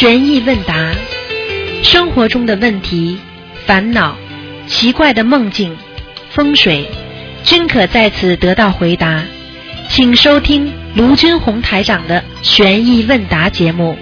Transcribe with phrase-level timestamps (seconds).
[0.00, 0.94] 悬疑问答，
[1.82, 3.20] 生活中的问题、
[3.66, 4.16] 烦恼、
[4.66, 5.76] 奇怪的梦境、
[6.30, 6.88] 风水，
[7.44, 9.22] 均可在此得到回答。
[9.90, 13.94] 请收听卢军红台长的悬疑问答节目。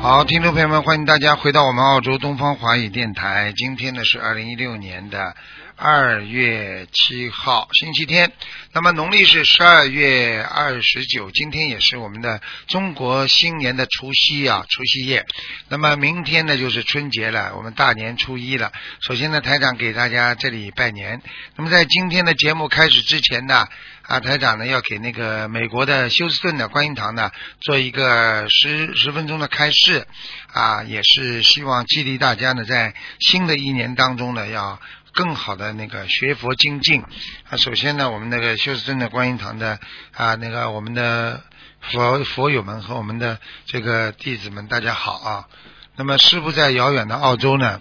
[0.00, 3.52] 好，听众朋友们，欢迎大家回到我们澳洲东方华语电台。
[3.54, 5.34] 今天呢是二零一六年的
[5.76, 8.32] 二月七号，星期天。
[8.72, 15.26] 那么农历是十二月二十九，今天也是我们的中国新年的除夕啊，除夕夜。
[15.68, 18.72] 那么明天呢就是春节了，我们大年初一了。
[19.00, 21.20] 首先呢，台长给大家这里拜年。
[21.56, 23.66] 那么在今天的节目开始之前呢，
[24.02, 30.06] 啊，台长呢要给那个美国的休斯顿的观音堂呢做一个十十分钟的开示，
[30.52, 34.80] 啊，也是希望激励大家呢在新的一年当中呢要
[35.14, 37.02] 更好的那个学佛精进。
[37.48, 39.78] 啊，首先呢，我们那个休斯顿的观音堂的
[40.12, 41.42] 啊那个我们的
[41.80, 45.48] 佛佛友们和我们的这个弟子们，大家好啊。
[45.96, 47.80] 那么师傅在遥远的澳洲呢。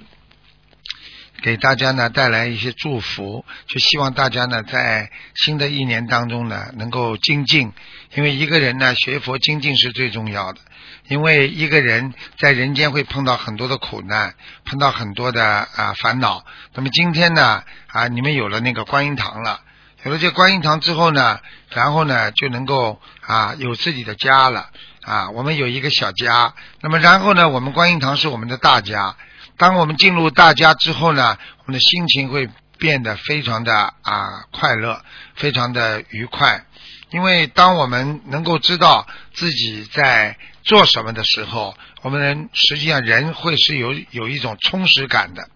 [1.41, 7.73] 给大家呢带来一些祝福，就希望大家呢在新的一年当中呢能够精进，
[8.15, 10.61] 因为一个人呢学佛精进是最重要的，
[11.07, 16.45] 因为一个人在人间会碰到很多的苦难，碰到很多的啊烦恼。
[16.73, 19.61] 那么今天呢啊你们有了那个观音堂了，
[20.03, 24.69] 有了这观音堂之后呢，然后呢就能够啊有自己的家了
[25.01, 29.15] 啊，我们有一个小家，那么然后呢我们观音堂是我们的大家。
[29.57, 35.03] 当我们进入大家之后呢，我们的心情会变得非常的啊快乐，
[35.35, 36.65] 非常的愉快。
[37.11, 45.49] 因为当我们能够知道自己在做什么的时候，我们人实际上人会是有有一种充实感的。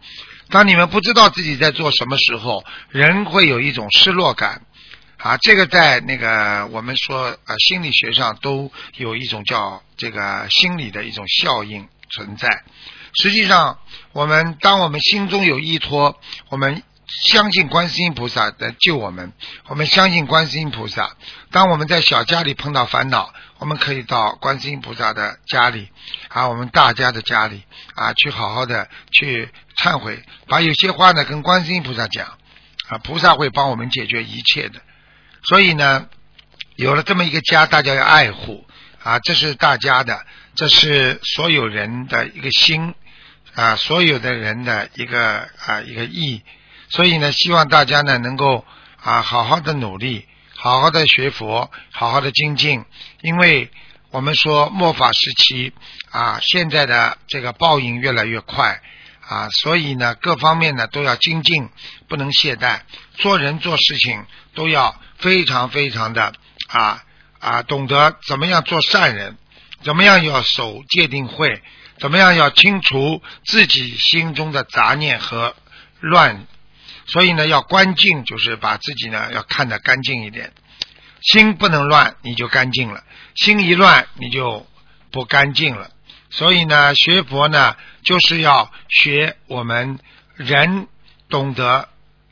[0.49, 4.61] 当你们不知道自己在做什么时候，人会有一种失落感
[5.17, 5.37] 啊。
[5.37, 12.63] 这个在那个我们说啊心理学上都有一种叫这个心理的一种效应存在。
[13.21, 13.79] 实际上，
[14.13, 16.19] 我们当我们心中有依托，
[16.49, 19.31] 我们相信观世音菩萨来救我们，
[19.67, 21.15] 我们相信观世音菩萨。
[21.51, 25.89] 当我们在小家里碰到烦恼，我们可以到观世音菩萨的家里
[26.27, 27.63] 啊，我们大家的家里
[27.95, 32.27] 啊，去好好的去忏悔，把有些话呢跟观世音菩萨讲
[32.89, 34.81] 啊，菩萨会帮我们解决一切的。
[35.43, 36.07] 所以呢，
[36.75, 38.65] 有了这么一个家，大家要爱护
[39.01, 40.25] 啊，这是大家的，
[40.55, 42.93] 这是所有人的一个心。
[43.55, 46.43] 啊，所有的人的一个啊一个意，
[46.89, 48.65] 所以呢，希望大家呢能够
[49.01, 50.25] 啊好好的努力，
[50.55, 52.85] 好好的学佛，好好的精进，
[53.21, 53.69] 因为
[54.11, 55.73] 我们说末法时期
[56.11, 58.81] 啊，现在的这个报应越来越快
[59.27, 61.69] 啊，所以呢，各方面呢都要精进，
[62.07, 62.79] 不能懈怠，
[63.15, 64.25] 做人做事情
[64.55, 66.33] 都要非常非常的
[66.67, 67.03] 啊
[67.39, 69.37] 啊，懂得怎么样做善人，
[69.83, 71.61] 怎么样要守戒定慧。
[71.99, 75.55] 怎么样要清除自己心中的杂念和
[75.99, 76.45] 乱？
[77.07, 80.53] 所以呢，要观净，就是把自己呢要看得干净一点。
[81.21, 83.01] 心不能乱，你就干净了；
[83.35, 84.67] 心一乱，你就
[85.11, 85.89] 不干净了。
[86.29, 89.99] 所以呢，学佛呢，就是要学我们
[90.35, 90.87] 人
[91.29, 91.89] 懂得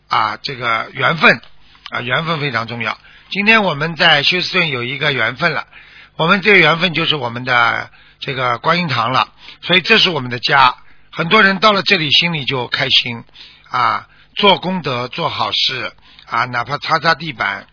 [0.07, 1.41] 啊这个缘分
[1.89, 2.99] 啊缘分非常重要。
[3.29, 5.67] 今天我们在休斯顿有一个缘分了，
[6.17, 7.89] 我们这个缘分就是我们的。
[8.17, 10.77] 这个观音堂了，所以这是我们的家。
[11.11, 13.23] 很多人到了这里，心里就开心
[13.69, 15.93] 啊，做功德、做好事
[16.25, 17.67] 啊，哪怕擦擦地板、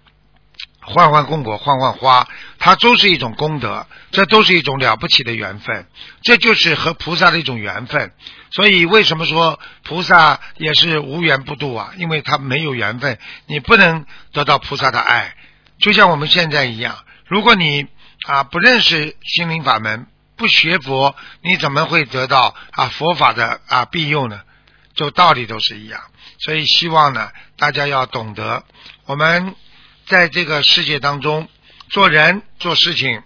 [0.81, 2.29] 换换供果、换换花，
[2.59, 5.87] 它都是一种功德，这都是一种了不起的缘分。
[6.23, 8.13] 这就是和菩萨的一种缘分。
[8.51, 11.93] 所以，为什么说菩萨也是无缘不度啊？
[11.97, 15.35] 因为他没有缘分，你不能得到菩萨的爱。
[15.79, 17.87] 就像我们现在一样，如果你
[18.27, 20.07] 啊不认识心灵法门。
[20.35, 24.41] 不学佛，你怎么会得到啊佛法的啊庇佑呢？
[24.93, 26.01] 就道理都是一样，
[26.45, 28.65] 所以希望呢，大家要懂得，
[29.07, 29.55] 我们
[30.07, 31.49] 在这个世界当中
[31.89, 33.23] 做人做事情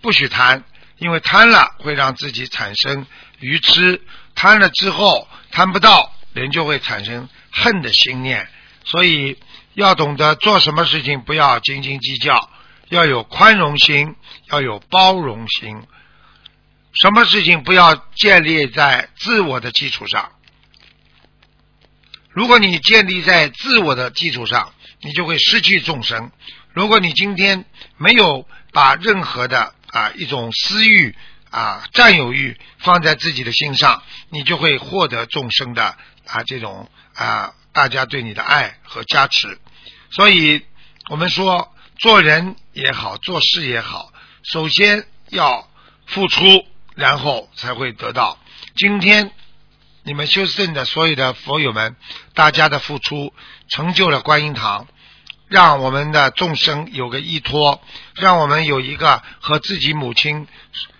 [0.00, 0.62] 不许贪，
[0.98, 3.06] 因为贪了会让自己产生
[3.40, 4.00] 愚痴，
[4.34, 8.48] 贪了之后贪不到，人就会产生恨的心念，
[8.84, 9.36] 所以
[9.74, 12.50] 要懂得做什么事情不要斤斤计较，
[12.88, 14.14] 要有宽容心，
[14.50, 15.82] 要有包容心。
[16.92, 20.30] 什么事情不要建立在自我的基础上？
[22.34, 26.32] 如果你建立在自我的基础上，你就会失去众生。
[26.72, 27.64] 如果你今天
[27.96, 31.14] 没有把任何的啊一种私欲
[31.50, 35.96] 啊占有欲放在自己的心上，你就会获得众生的
[36.26, 39.58] 啊这种啊大家对你的爱和加持。
[40.10, 40.62] 所以
[41.10, 45.70] 我们说做人也好，做事也好，首先要
[46.06, 46.66] 付出，
[46.96, 48.38] 然后才会得到。
[48.74, 49.30] 今天
[50.06, 51.96] 你们修圣的所有的佛友们，
[52.34, 53.32] 大家的付出
[53.68, 54.86] 成就了观音堂，
[55.48, 57.80] 让我们的众生有个依托，
[58.14, 60.46] 让我们有一个和自己母亲、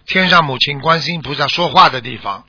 [0.07, 2.47] 天上母亲观世音菩萨说话的地方。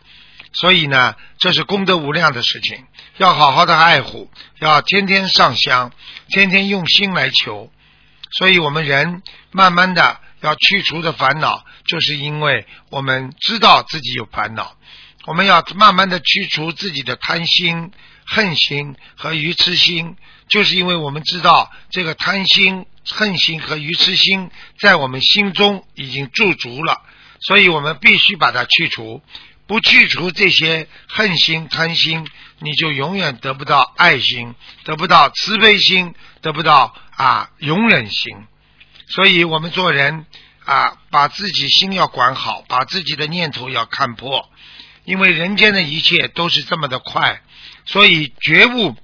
[0.54, 2.86] 所以呢，这是功德无量的事情，
[3.18, 5.92] 要好好的爱护，要天天上香，
[6.30, 7.70] 天天用心来求。
[8.32, 14.78] 所以我们人慢慢的要去除的烦恼，就是因为我们知道自己有烦恼。
[15.26, 17.92] 我们要慢慢的去除自己的贪心、
[18.26, 20.16] 恨心和愚痴心，
[20.50, 27.02] 就是因为我们知道这个贪心、恨心和愚痴心在我们心中已经驻足了，
[27.42, 29.22] 所以我们必须把它去除。
[29.68, 32.28] 不去除这些恨心、贪心，
[32.60, 38.46] 你就永远得不到爱心，得不到慈悲心，得不到啊容忍心。
[39.08, 40.28] 所以我们做人
[40.66, 44.48] 啊，把自己心要管好，把自己的念头要看破，
[45.06, 47.42] 因为人间的一切都是这么的快，
[47.86, 48.96] 所以觉悟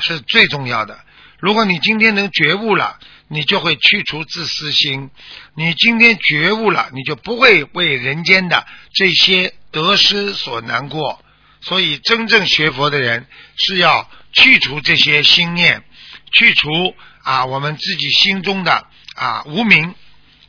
[0.00, 0.98] 是最重要的。
[1.38, 5.10] 如果你今天能觉悟了，你就会去除自私心。
[5.54, 9.52] 你今天觉悟了，你就不会为人间的这些。
[9.72, 11.22] 得失所难过，
[11.60, 13.26] 所以真正学佛的人
[13.58, 15.84] 是要去除这些心念，
[16.32, 19.94] 去除啊我们自己心中的啊无名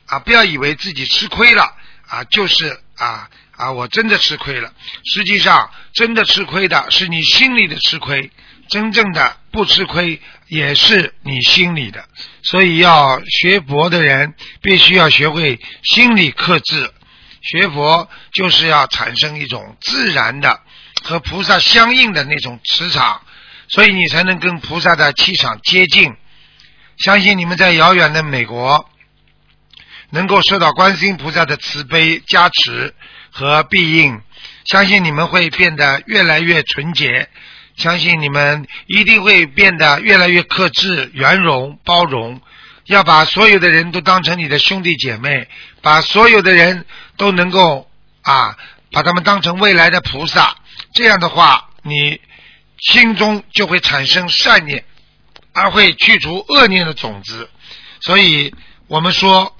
[0.06, 1.76] 啊，不要以为自己吃亏了
[2.06, 3.28] 啊，就是啊
[3.58, 4.72] 啊我真的吃亏了。
[5.04, 8.30] 实际上，真的吃亏的是你心里的吃亏，
[8.70, 12.08] 真正的不吃亏也是你心里的。
[12.42, 16.90] 所以要学佛的人，必须要学会心理克制。
[17.42, 20.60] 学佛就是要产生一种自然的
[21.02, 23.22] 和菩萨相应的那种磁场，
[23.68, 26.14] 所以你才能跟菩萨的气场接近。
[26.98, 28.90] 相信你们在遥远的美国
[30.10, 32.94] 能够受到观世音菩萨的慈悲加持
[33.30, 34.20] 和必应，
[34.64, 37.28] 相信你们会变得越来越纯洁，
[37.76, 42.40] 相信你们一定会变得越来越克制、圆融、包容。
[42.84, 45.46] 要把所有的人都当成你的兄弟姐妹，
[45.82, 46.86] 把所有的人
[47.18, 47.86] 都能够
[48.22, 48.56] 啊，
[48.92, 50.56] 把他们当成未来的菩萨。
[50.94, 52.18] 这样的话，你
[52.78, 54.84] 心中就会产生善念，
[55.52, 57.50] 而会去除恶念的种子。
[58.00, 58.54] 所以
[58.86, 59.54] 我们说，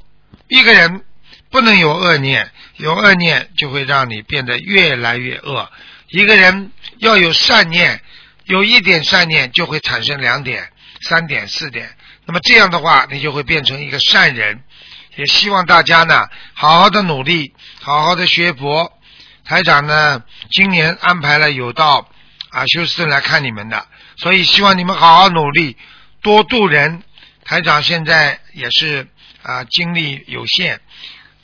[0.48, 1.04] 一个人
[1.50, 5.70] 不能有恶念，有恶念就会让你变得越来越恶。
[6.08, 8.00] 一个人要有善念，
[8.44, 10.70] 有一点善念就会产生两点、
[11.02, 11.96] 三点、四点。
[12.26, 14.62] 那么这样的话，你就会变成一个善人。
[15.16, 18.92] 也希望大家呢，好好的努力，好好的学佛。
[19.44, 22.08] 台长呢，今年安排了有到
[22.50, 23.86] 啊休斯顿来看你们的，
[24.18, 25.76] 所以希望你们好好努力，
[26.22, 27.02] 多度人。
[27.44, 29.08] 台长现在也是
[29.42, 30.80] 啊精力有限，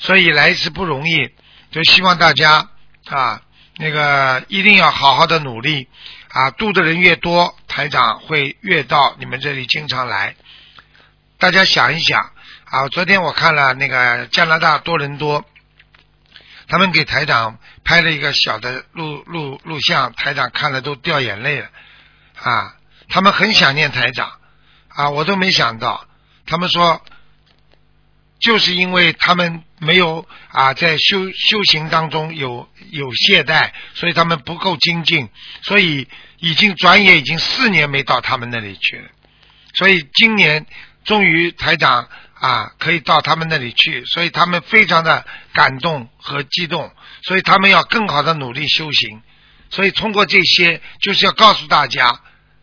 [0.04, 1.30] 所以来一次不容易，
[1.70, 2.68] 就希望大家
[3.06, 3.40] 啊
[3.78, 5.88] 那个一定要好好的努力
[6.28, 10.36] 啊，度的人越多，台长会越到你们这里经常来。
[11.38, 12.32] 大家想一想
[12.66, 12.86] 啊！
[12.88, 15.42] 昨天我看了那个加拿大多伦多，
[16.68, 21.68] 他们给台长拍了一个小的录录录像，台长看了都掉眼泪了
[22.42, 22.76] 啊！
[23.08, 24.32] 他们很想念台长
[24.88, 25.08] 啊！
[25.08, 26.06] 我都没想到，
[26.44, 27.02] 他们说
[28.38, 35.28] 就是因为他们没有啊在修修行当中有有懈怠，所以他们不够精进，
[35.62, 39.08] 所以已经转眼已经四年没到他们那里去了，
[39.74, 40.66] 所以今年。
[41.04, 46.90] 终于台长啊，可以到他们那里去，所以他们非常的感动和激动，
[47.24, 49.20] 所以他们要更好的努力修行。
[49.68, 52.22] 所以通过这些，就是要告诉大家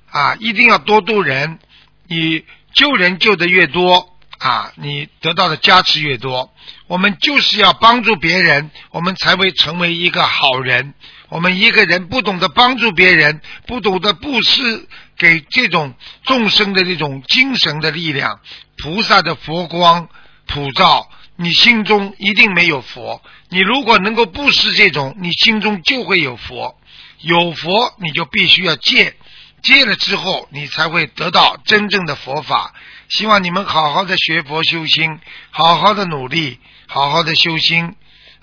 [0.10, 1.60] 啊，一定要多度人，
[2.08, 4.11] 你救人救的越多
[4.42, 6.52] 啊，你得到的加持越多。
[6.88, 10.96] 我们就是要帮助别人，我们才会成为一个好人。
[11.30, 15.94] 我们一个人不懂得帮助别人，不懂得布施给这种
[16.24, 18.40] 众生的这种精神的力量，
[18.78, 20.10] 菩萨的佛光
[20.48, 23.22] 普照，你心中一定没有佛。
[23.50, 26.76] 你如果能够布施这种，你心中就会有佛。
[27.20, 29.16] 有佛，你就必须要戒，
[29.62, 32.74] 戒了之后，你才会得到真正的佛法。
[33.12, 37.94] 希望你们好好的学佛修心，好好的努力，好好的修心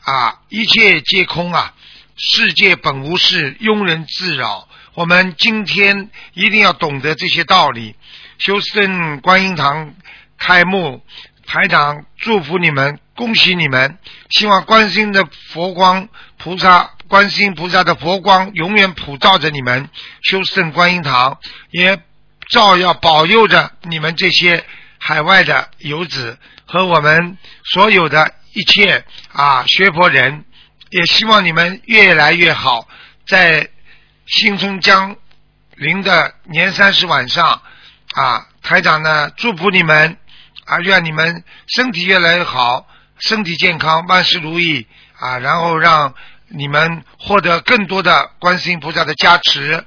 [0.03, 0.41] 啊！
[0.51, 1.73] 一切皆空啊！
[2.17, 4.69] 世界本无事，庸人自扰。
[4.93, 7.97] 我们今天一定要懂得这些道理。
[8.37, 9.95] 修圣观音堂
[10.37, 11.03] 开幕，
[11.47, 13.97] 台长祝福你们，恭喜你们！
[14.29, 19.89] 希望观世音的佛光菩萨，观世音菩萨的佛光永远普照着你们。
[20.21, 21.39] 修圣观音堂
[21.71, 22.03] 也
[22.49, 24.65] 照耀保佑着你们这些
[24.99, 30.45] 海外的游子和我们所有的一切啊学佛人，
[30.91, 32.89] 也希望你们越来越好，
[33.27, 33.69] 在
[34.27, 35.17] 新春将
[35.77, 37.63] 临的年三十晚上
[38.15, 40.17] 啊，台长呢祝福你们
[40.65, 42.87] 啊，愿你们身体越来越好，
[43.19, 44.87] 身体健康，万事如意
[45.19, 46.15] 啊，然后让
[46.49, 49.85] 你们获得更多的观世音菩萨的加持。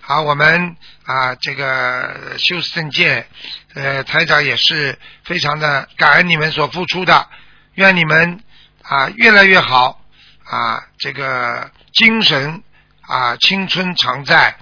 [0.00, 3.26] 好，我们啊，这个修圣界，
[3.74, 7.28] 呃，台长也是非常的感恩你们所付出的，
[7.74, 8.40] 愿你们
[8.82, 10.00] 啊越来越好
[10.44, 12.62] 啊，这个精神
[13.02, 14.56] 啊青春常在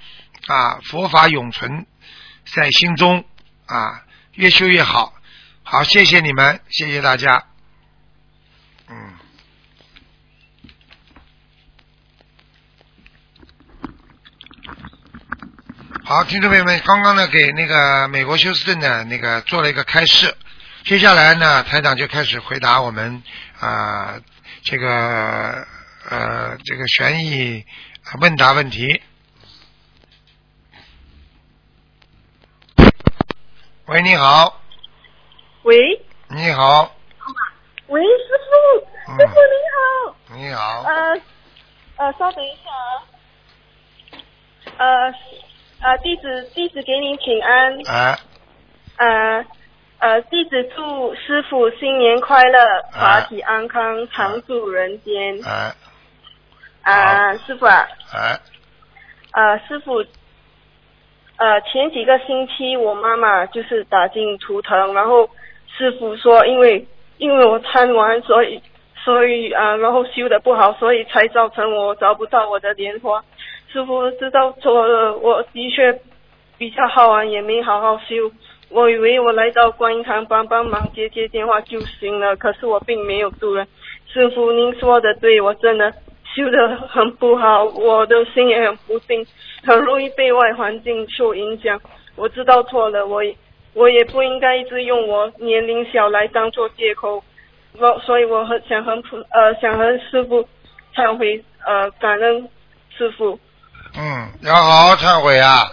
[0.49, 1.87] 啊，佛法永存
[2.53, 3.25] 在心中
[3.67, 5.15] 啊，越修越好。
[5.63, 7.52] 好，谢谢你们，谢谢大家。
[16.05, 20.35] 好，听众朋友们，刚刚呢给那个美国休斯顿的那个做了一个开示，
[20.85, 23.23] 接下来呢台长就开始回答我们
[23.61, 24.21] 啊、
[24.65, 25.65] 这个
[26.11, 27.65] 呃这个悬疑
[28.21, 29.01] 问答问题。
[33.87, 34.61] 喂，你好，
[35.63, 36.05] 喂。
[36.29, 36.97] 你好，
[37.87, 38.09] 喂，师
[38.49, 39.19] 傅，嗯。
[39.19, 41.21] 师傅你好，你好，呃
[41.97, 42.71] 呃，稍等一下
[44.79, 45.13] 啊，呃
[45.83, 48.19] 呃，弟子弟子给您请安，啊，
[48.99, 49.45] 呃
[49.99, 52.59] 呃，弟子祝师傅新年快乐，
[52.93, 55.45] 啊法体安康，常驻人间。
[55.45, 55.75] 啊，
[56.83, 58.39] 啊、师傅啊，啊，
[59.33, 60.05] 呃，师傅，
[61.37, 65.29] 呃，前几个星期我妈妈就是打进图腾，然后
[65.77, 66.87] 师傅说，因为
[67.19, 68.63] 因为我贪玩，所以
[69.05, 73.25] 所以啊、呃然后修的不好，所以才造成我找不到我的莲花。
[73.73, 75.99] 师傅知道错了，我的确
[76.59, 78.31] 比较好玩，也没好好修。
[78.69, 83.67] 我以为我来到观音堂帮帮忙接接电话就行了，可是我并没有度人。
[84.13, 85.91] 师傅，您说的对，我真的
[86.35, 89.27] 修的很不好，我的心也很不定，
[89.65, 91.81] 很容易被外环境受影响。
[92.15, 93.35] 我知道错了，我也
[93.73, 97.25] 我也不应该一直用我年龄小来当做借口。
[97.79, 100.47] 我所以我很想和普呃想和师傅
[100.95, 102.47] 忏悔呃感恩
[102.95, 103.41] 师傅。
[103.95, 105.71] 嗯，要好好忏悔啊！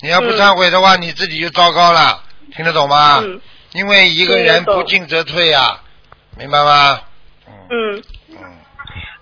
[0.00, 2.22] 你要不嗯忏悔的话，你自己就糟糕了，
[2.54, 3.20] 听得懂吗？
[3.22, 3.40] 嗯
[3.72, 5.82] 因为一个人不进则退啊，
[6.36, 7.00] 明白吗？
[7.70, 8.02] 嗯嗯。
[8.30, 8.58] 嗯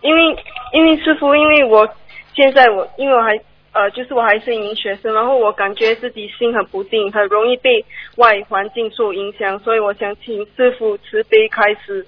[0.03, 1.87] 因为因为师傅，因为我
[2.35, 3.31] 现在我因为我还
[3.73, 7.85] 呃，就是我还是一名学生，然后我感觉自己心很不定，很容易被
[8.17, 12.07] 外环境所影响，所以我想请师傅慈悲开始。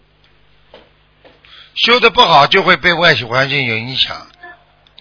[1.75, 4.17] 修的不好就会被外环境有影响，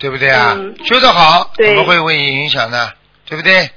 [0.01, 0.55] 对不对啊？
[0.57, 2.91] 嗯修得好怎么会为你影响呢？
[3.25, 3.69] 对不对？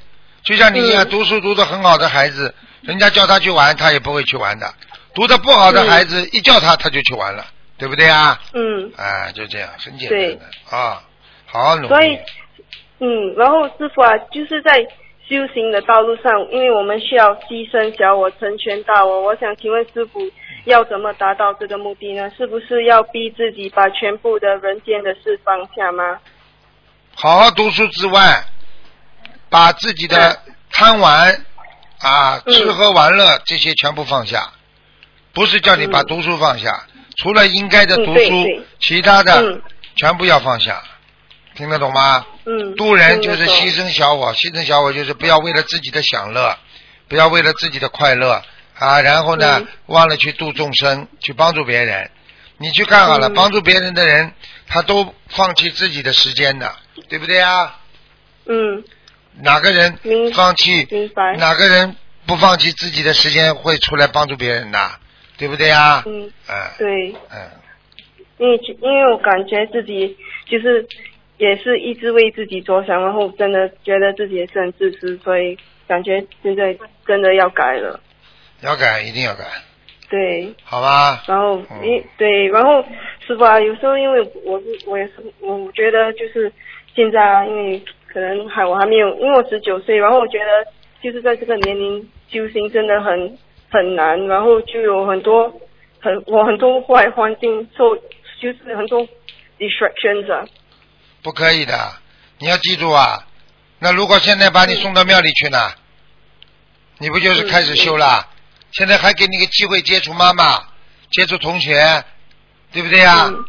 [0.42, 4.66] 就像你一样，嗯读书读得很好的孩子，人家叫他去玩，他也不会去玩的；
[5.14, 7.44] 读得不好的嗯孩子，一叫他他就去玩了，
[7.76, 8.40] 对不对啊？
[8.54, 11.02] 嗯，啊，就这样，很简单的啊，
[11.46, 12.18] 好好努力所以。
[13.00, 14.72] 嗯，然后师傅啊，就是在
[15.28, 19.22] 修行的道路上，因为我们需要牺牲小我，成全大我。
[19.22, 20.20] 我想请问师傅，
[20.64, 22.30] 要怎么达到这个目的呢？
[22.36, 26.18] 是不是要逼自己把全部的人间的事放下吗？
[27.16, 28.44] 好好读书之外，
[29.48, 30.38] 把自己的
[30.70, 31.32] 贪玩
[32.00, 34.52] 啊、嗯吃喝玩乐这些全部放下，
[35.32, 36.84] 不是叫你把嗯读书放下，
[37.16, 39.62] 除了应该的嗯读书，其他的嗯
[39.96, 40.82] 全部要放下，
[41.54, 42.26] 听得懂吗？
[42.46, 46.58] 嗯，渡人就是牺牲小我，牺牲小我就是不要为了自己的享乐，
[47.08, 48.42] 不要为了自己的快乐
[48.78, 52.10] 啊，然后呢、嗯忘了去度众生，去帮助别人。
[52.58, 54.32] 你去看好了，嗯帮助别人的人，
[54.66, 56.74] 他都放弃自己的时间的，
[57.08, 57.80] 对不对啊？
[58.46, 58.84] 嗯，
[59.40, 59.98] 哪个人
[60.34, 60.86] 放弃？
[60.90, 61.36] 明白。
[61.36, 61.96] 哪个人
[62.26, 64.90] 不放弃自己的时间会出来帮助别人的？
[65.36, 66.02] 对不对啊？
[66.06, 67.50] 嗯，嗯对，嗯，
[68.38, 70.16] 因为因为我感觉自己
[70.48, 70.86] 就是
[71.38, 75.56] 也是一直为自己着想，然后真的觉得自己也是很自私，所以
[75.88, 76.76] 感觉现在
[77.06, 78.00] 真的要改了。
[78.62, 79.44] 要改一定要改，
[80.08, 81.22] 对，好吧？
[81.26, 82.82] 然后嗯因、对，然后
[83.26, 86.50] 师傅啊，有时候因为我是我也是我觉得就是
[86.94, 90.44] 现在啊，因为可能还我还没有，因为我十九岁，然后我觉得
[91.02, 93.36] 就是在这个年龄修行真的很
[93.70, 95.52] 很难，然后就有很多
[96.00, 97.94] 很我很多坏环境受，
[98.40, 99.06] 就是很多
[99.58, 100.46] distractions 啊，
[101.24, 101.96] 不可以的，
[102.38, 103.26] 你要记住啊。
[103.78, 105.72] 那如果现在把你送到庙里去呢，
[106.98, 108.28] 你不就是开始修了？
[108.72, 110.62] 现在还给你个机会接触妈妈，
[111.10, 112.04] 接触同学，
[112.72, 113.24] 对不对呀？
[113.26, 113.44] 嗯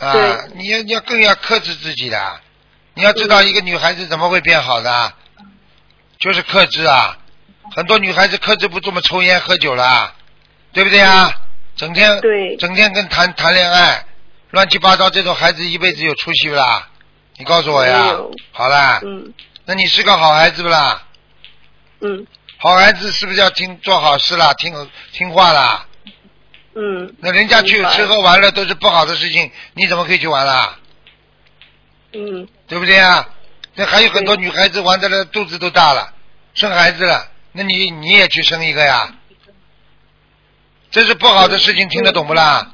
[0.00, 2.40] 啊，你要你要更要克制自己的。
[2.94, 5.12] 你要知道，一个女孩子怎么会变好的？
[6.18, 7.18] 就是克制啊！
[7.76, 10.14] 很多女孩子克制不住嘛，抽烟喝酒啦，
[10.72, 11.32] 对不对啊？
[11.76, 12.20] 整天
[12.58, 14.04] 整天跟谈谈恋爱，
[14.50, 16.88] 乱七八糟，这种孩子一辈子有出息不啦？
[17.38, 18.16] 你告诉我呀。
[18.52, 19.32] 好啦，嗯
[19.66, 21.02] 那你是个好孩子不啦？
[22.00, 22.26] 嗯
[22.58, 24.72] 好孩子是不是要听做好事啦，听
[25.12, 25.86] 听话啦？
[26.74, 30.78] 嗯那人家去吃喝玩乐都是不好的事情，你怎么可以去玩啦？
[32.12, 33.28] 嗯对不对啊？
[33.74, 36.12] 那还有很多女孩子玩的了，肚子都大了，
[36.54, 39.14] 生孩子了，那你你也去生一个呀？
[40.90, 42.70] 这是不好的事情，听得懂不啦？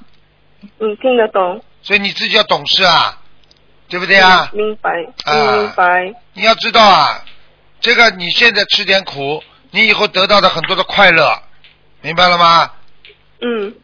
[0.79, 1.65] 嗯，听得懂。
[1.83, 3.20] 所以你自己要懂事啊，
[3.91, 4.49] 对不对啊？
[4.55, 4.91] 明白，
[5.27, 6.15] 明白。
[6.33, 7.23] 你要知道啊，
[7.81, 9.43] 这个你现在吃点苦，
[9.73, 11.43] 你以后得到的很多的快乐，
[12.01, 12.71] 明白了吗？
[13.43, 13.75] 嗯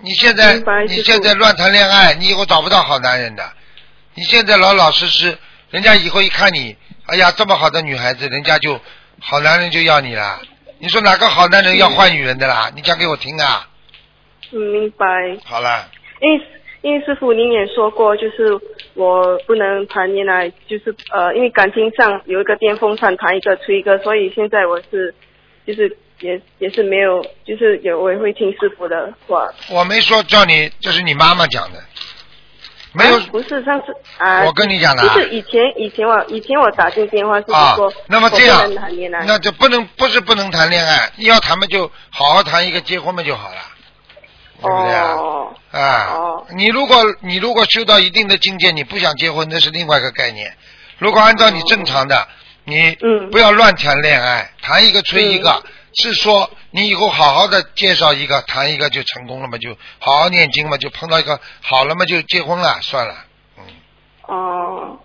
[0.00, 0.54] 你现在
[0.86, 3.52] 你现在乱谈恋爱，你以后找不到好男人的。
[4.14, 5.36] 你现在老老实实，
[5.70, 8.80] 人家以后一看你，哎呀，这么好的女孩子，人家就
[9.20, 10.40] 好男人就要你了。
[10.78, 12.70] 你说哪个好男人要坏女人的啦？
[12.76, 13.68] 你讲给我听啊！
[14.52, 15.04] 嗯，明白。
[15.44, 15.88] 好了，
[16.88, 18.58] 因为师傅您也说过，就是
[18.94, 25.14] 我不能谈恋爱，就是呃，因为感情上有一个巅峰上谈一个吹一个，所以现在我是
[25.66, 29.46] 就是也也是没有，就是也我也会听师傅的话。
[29.70, 31.78] 我没说叫你，这是你妈妈讲的，
[32.94, 37.92] 没有啊不是上次啊，我跟你讲的啊就是以前以前我以前我打进电话是啊说，。
[38.06, 38.66] 那么这样
[39.26, 43.56] 那就不能不是不能谈恋爱，要谈嘛就好好谈一个结婚嘛就好了，
[44.60, 45.14] 对不对啊？
[45.14, 45.54] 哦。
[45.70, 46.46] 啊，哦。
[46.56, 50.52] 你如果你如果修到一定的境界，你不想结婚，那是另外一个概念。
[50.98, 52.26] 如果按照你正常的，
[52.64, 55.62] 你嗯不要乱谈恋爱，谈一个吹一个，
[56.02, 63.14] 是说你以后好好的介绍一个，谈一个就成功了嘛，就好好念经嘛，就碰到一个好了嘛，就结婚了，算了，
[63.58, 63.64] 嗯，
[64.26, 64.98] 哦。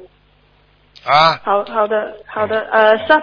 [1.05, 3.15] 啊，好好的好的，呃稍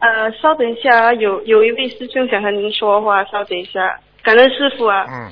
[0.00, 5.30] 呃稍等一下，有有一位师兄想和您说话，稍等一下，感恩师傅啊，嗯，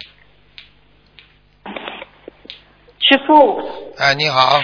[3.08, 3.62] 师傅，
[3.98, 4.60] 哎，你好，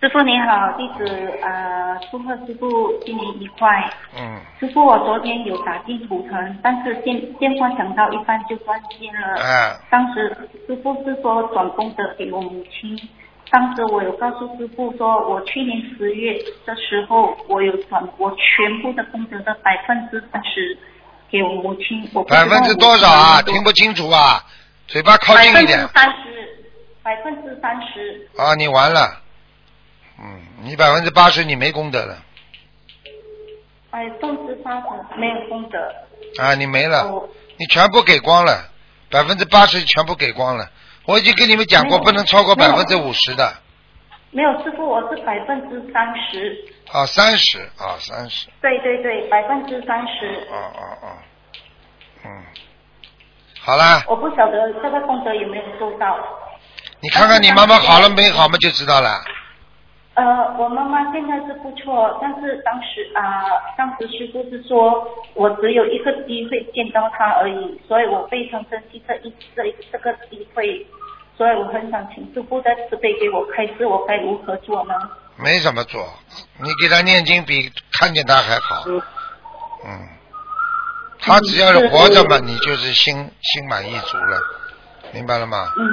[0.00, 1.04] 师傅你好，弟子
[1.42, 2.68] 呃祝贺师傅
[3.04, 3.68] 新年愉快。
[4.16, 9.42] 嗯，师傅，我昨天有打进图腾，但是电电话响到一半就关线了。
[9.42, 10.28] 哎，当时
[10.68, 12.96] 师傅是说转功德给我母亲，
[13.50, 16.34] 当时我有告诉师傅说，我去年十月
[16.64, 20.78] 的时候，我有转我全部的功德的百分之三十
[21.28, 22.08] 给我母亲。
[22.28, 23.42] 百分之多少啊？
[23.42, 24.40] 听不清楚啊，
[24.86, 25.88] 嘴巴靠百分之近一点。
[25.88, 26.59] 三十，
[27.02, 28.28] 百分之三十。
[28.36, 29.20] 啊，你完了，
[30.18, 32.18] 嗯，你百分之八十你没功德了，
[33.90, 34.86] 百分之八十
[35.16, 35.78] 没有功德。
[36.38, 38.70] 啊，你没了，我你全部给光了，
[39.10, 40.68] 百分之八十全部给光了。
[41.06, 43.52] 我已经跟你们讲过，不能超过百分之五十的，
[44.30, 46.56] 没有师傅，我是百分之三十。
[46.92, 50.46] 啊，三十啊，三十，对对对，百分之三十。
[50.52, 51.06] 啊啊啊，
[52.24, 52.44] 嗯，
[53.60, 56.18] 好啦，我不晓得这个功德有没有做到。
[57.02, 59.22] 你看看你妈妈好了没好嘛，就知道了。
[60.14, 60.24] 呃，
[60.58, 63.44] 我妈妈现在是不错，但是当时啊、
[63.78, 65.02] 当时师傅是说
[65.34, 70.86] 我只有一个机会见到她而已，所以我非常珍惜这一这一这个机会，
[71.38, 74.94] 所以我很想请师傅在慈悲给我开示，我该如何做呢？
[75.36, 76.06] 没怎么做，
[76.58, 78.84] 你给他念经比看见他还好。
[79.86, 80.08] 嗯，
[81.18, 84.38] 他只要是活着嘛，你就是心心满意足了，
[85.14, 85.72] 明白了吗？
[85.78, 85.86] 嗯，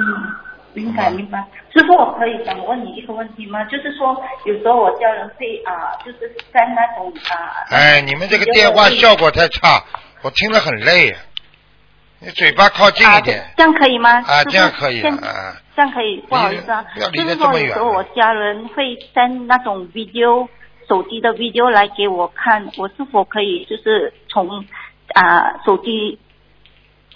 [0.78, 1.44] 明白嗯明白。
[1.72, 3.64] 师傅，我可以想问你一个问题吗？
[3.64, 7.66] 就是说，有时候我家人会啊、就是在那种啊。
[7.70, 9.82] 哎，你们这个电话效果太差，
[10.22, 11.14] 我听了很累。
[12.20, 13.46] 你嘴巴靠近一点啊。
[13.56, 14.10] 这样可以吗？
[14.10, 15.54] 啊，这样可以现啊。
[15.76, 20.48] 这样可以，不好意思啊，就是说得这么远有时候我家人会 send 那种 video
[20.88, 24.64] 手机的 video 来给我看，我是否可以就是从
[25.14, 26.18] 啊、手机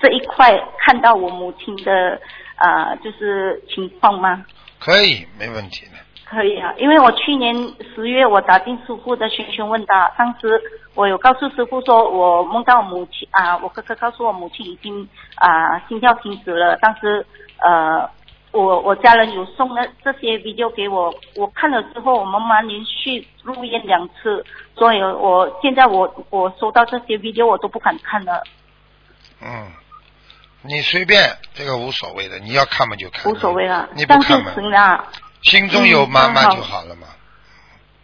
[0.00, 2.20] 这一块看到我母亲的
[2.56, 4.44] 啊、就是情况吗？
[4.78, 5.92] 可以，没问题的。
[6.24, 7.54] 可以啊，因为我去年
[7.94, 10.58] 十月我打进师傅的询询问答，当时
[10.94, 17.26] 我有告诉师傅说，我梦到我母亲啊，我哥哥告诉我母亲已经啊心跳停止了，当时
[17.60, 18.08] 呃
[18.50, 24.42] 我我家人有送了这些 video 给我，我看了之后，我妈妈连续入院两次，
[24.74, 28.42] 所以我现在我我收到这些 video 我都不敢看了，
[29.42, 29.70] 嗯，
[30.62, 33.30] 你随便，这个无所谓的，你要看嘛就看。
[33.30, 34.52] 无所谓了你，不看嘛。
[35.42, 37.08] 心中有妈妈就好了嘛。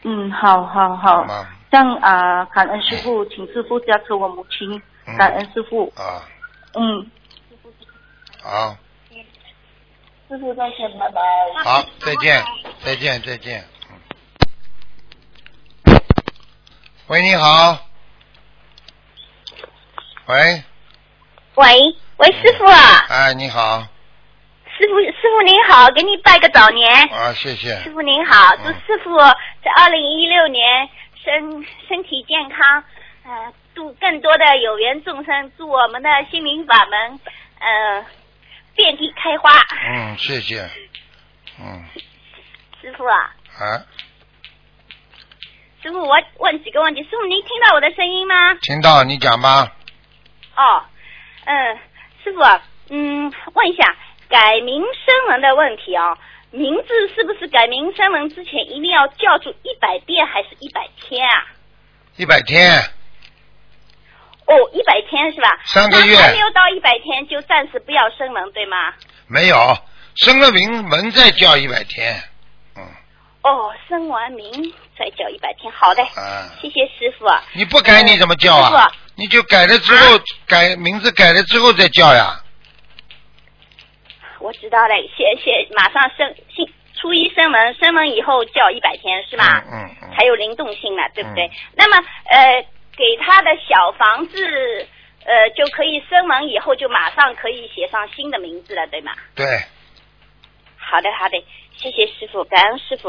[0.02, 1.46] 嗯，好好好，吗？
[1.70, 6.24] 这样啊、感恩师傅，请师傅加持我母亲，嗯感恩师傅，啊，
[6.74, 7.10] 嗯，
[8.42, 8.76] 好，
[10.28, 11.20] 师傅再见，拜拜。
[11.62, 12.44] 好，再见，
[12.82, 13.64] 再见，再见。
[15.84, 16.00] 嗯
[17.08, 17.78] 喂，你好。
[20.26, 20.62] 喂，
[21.54, 23.78] 喂喂，师傅啊，哎，你好，
[24.76, 26.92] 师傅师傅您好，给你拜个早年。
[27.12, 29.16] 啊，谢谢师，傅您好，祝嗯师傅
[29.62, 32.82] 在二零一六年身身体健康，
[33.24, 37.20] 呃，度更多的有缘众生，祝我们的心灵法门，
[37.60, 38.04] 呃，
[38.74, 39.52] 遍地开花。
[39.86, 40.68] 嗯，谢谢，
[41.60, 41.84] 嗯，
[42.82, 43.86] 师傅啊，啊，
[45.84, 47.02] 师傅，我问几个问题。
[47.04, 48.34] 师傅，您听到我的声音吗？
[48.60, 49.72] 听到你讲吧，
[50.56, 50.82] 哦，
[51.44, 51.78] 嗯，
[52.28, 53.96] 师傅啊，嗯，问一下
[54.28, 56.18] 改名声纹的问题啊，
[56.50, 61.46] 名字是不是改名声纹之前一定要叫住一百遍还是一百天啊？
[62.16, 62.70] 一百天，
[64.46, 65.48] 哦，一百天是吧？
[65.64, 68.92] 三个月还没有到一百天就暂时不要声纹，对吗？
[69.26, 69.56] 没有，
[70.16, 72.22] 生了名门再叫一百天，嗯，
[73.42, 74.50] 哦，声完名
[74.98, 77.42] 再叫一百天，好的，嗯，谢谢师傅啊。
[77.54, 78.96] 你不改你怎么叫师啊傅？
[79.16, 82.40] 你就改了之后，改名字改了之后再叫呀，
[84.40, 89.62] 我知道了，谢谢，马上升新初一升门，升门以后叫一百天是吧？
[89.66, 91.46] 嗯嗯嗯才有灵动性了，对不对？
[91.46, 91.96] 嗯那么
[92.30, 94.88] 呃，给他的小房子
[95.24, 99.12] 呃就可以升门以后就马上可以写上新的名字了，对吗？
[99.36, 99.46] 对，
[100.76, 101.44] 好的，好的，
[101.78, 103.08] 谢谢师傅，感恩师傅。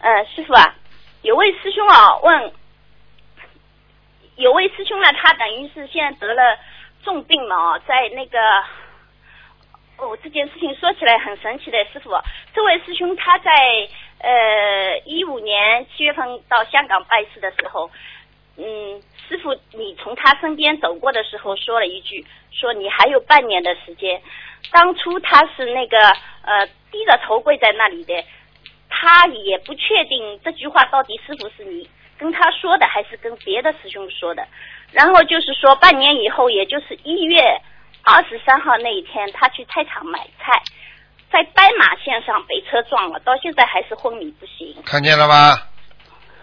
[0.00, 0.74] 呃，师傅啊，
[1.20, 2.52] 有位师兄啊问，
[4.36, 6.58] 有位师兄呢，他等于是现在得了
[7.04, 8.38] 重病嘛，哦，在那个，
[9.98, 12.10] 哦，这件事情说起来很神奇的，师傅，
[12.54, 13.52] 这位师兄他在
[14.20, 17.90] 呃一五年七月份到香港拜师的时候，
[18.58, 24.20] 嗯，师傅你从他身边走过的时候说了一句，说你还有半年的时间。
[24.72, 25.96] 当初他是那个
[26.42, 28.24] 呃低着头跪在那里的，
[28.88, 34.44] 他也不确定这句话到底是不是你跟他说的，还是跟别的师兄说的。
[34.90, 37.38] 然后就是说半年以后，也就是一月
[38.02, 40.60] 二十三号那一天，他去菜场买菜，
[41.30, 44.74] 在斑马线上被车撞了，到现在还是昏迷不醒。
[44.84, 45.56] 看见了吗？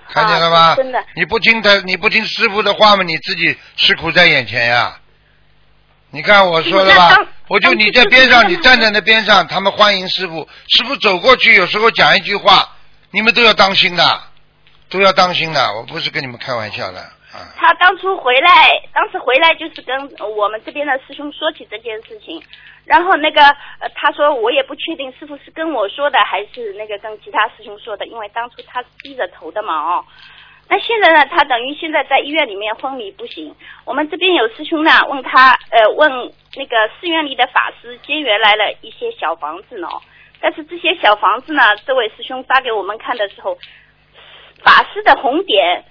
[0.09, 0.57] 看见了吧？
[0.57, 4.99] 啊真的你不听他，你不听师傅的话嘛，你自己吃苦在眼前呀。
[6.11, 7.13] 你看我说的吧，
[7.49, 12.69] 我就你在边上，你站在那边上，他们欢迎师傅，师傅走过去，有时候讲一句话，
[13.11, 14.23] 你们都要当心的，
[14.89, 17.51] 都要当心的，我不是跟你们开玩笑的啊。
[17.57, 19.97] 他当初回来，当时回来就是跟
[20.37, 22.41] 我们这边的师兄说起这件事情，
[22.85, 23.41] 然后那个
[23.79, 30.05] 呃，他说我也不确定师傅是跟我说的还是那个跟其他师兄说的，因为当初他是低着头的嘛哦。
[30.67, 33.55] 那现在呢，他等于现在在医院里面昏迷不醒。
[33.85, 39.87] 我们这边有师兄呢，问他呃问那个寺院里的法师接原来了一些小房子呢，
[40.39, 43.55] 但是这些小房子呢，这位师兄发给我们看的时候，
[44.63, 45.83] 法师的红点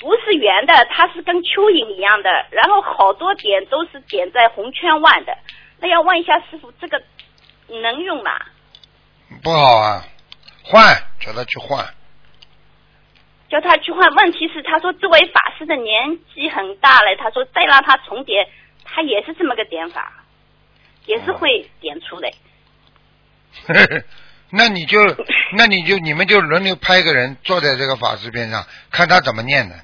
[0.00, 5.36] 不是圆的，它是跟蚯蚓一样的，然后好多点都是点在红圈外的。
[5.80, 7.02] 那要问一下师傅，这个
[7.68, 8.30] 能用吗？
[9.42, 10.04] 不好啊，
[10.64, 11.94] 换，叫他去换。
[13.48, 14.14] 叫他去换。
[14.16, 18.48] 问题是，他说这位法师的年纪很大了，他说再让他重叠，
[18.84, 20.24] 他也是这么个点法，
[21.06, 22.30] 也是会点出来。
[24.50, 24.98] 那你就，
[25.56, 29.74] 那你就，你们就轮流派个人坐在这个法师边上，看他怎么念的。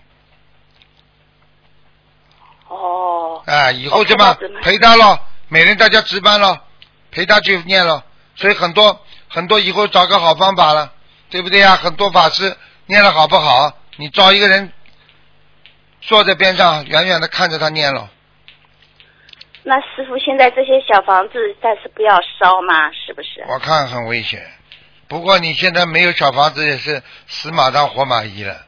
[2.69, 6.61] 哦，哎，以后这么陪他咯，每人大家值班咯，
[7.11, 8.03] 陪他去念咯。
[8.37, 10.93] 所以很多很多以后找个好方法了，
[11.31, 11.77] 对不对呀？
[11.77, 13.73] 很多法师念的好不好？
[13.97, 14.73] 你找一个人
[16.01, 18.09] 坐在边上，远远的看着他念咯。
[19.63, 22.91] 那师傅现在这些小房子暂时不要烧吗？
[22.91, 23.45] 是不是？
[23.49, 24.45] 我看很危险。
[25.07, 28.67] 不过你现在没有小房子，也是死马当活马医了。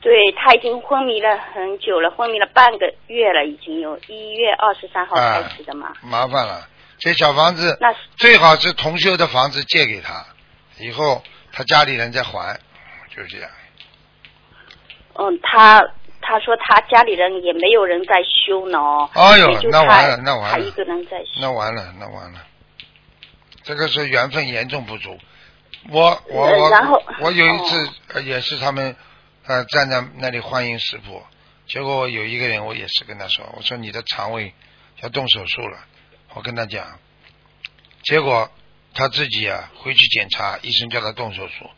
[0.00, 5.92] 对他已经昏迷了很久了，昏迷了半个月了，已经有一月二十三号开始的嘛。
[6.02, 10.24] 麻烦了，这小房子那最好是同修的房子借给他，
[10.78, 12.58] 以后他家里人再还，
[13.14, 13.50] 就是这样。
[15.14, 15.82] 嗯，他
[16.20, 19.10] 他说他家里人也没有人在修呢哦。
[19.14, 21.40] 哎呦那完了那完了他一个人在修。
[21.40, 22.40] 那完了，那完了，
[23.64, 25.18] 这个是缘分严重不足。
[25.90, 28.94] 我我我呃然后我有一次、呃也是他们
[29.46, 31.22] 呃站在那里欢迎食谱，
[31.68, 34.52] 结果有一个人我也是跟他说，我说你的肠胃
[35.02, 35.78] 要动手术了，
[36.34, 36.98] 我跟他讲，
[38.02, 38.50] 结果
[38.92, 41.70] 他自己啊回去检查，医生叫他动手术，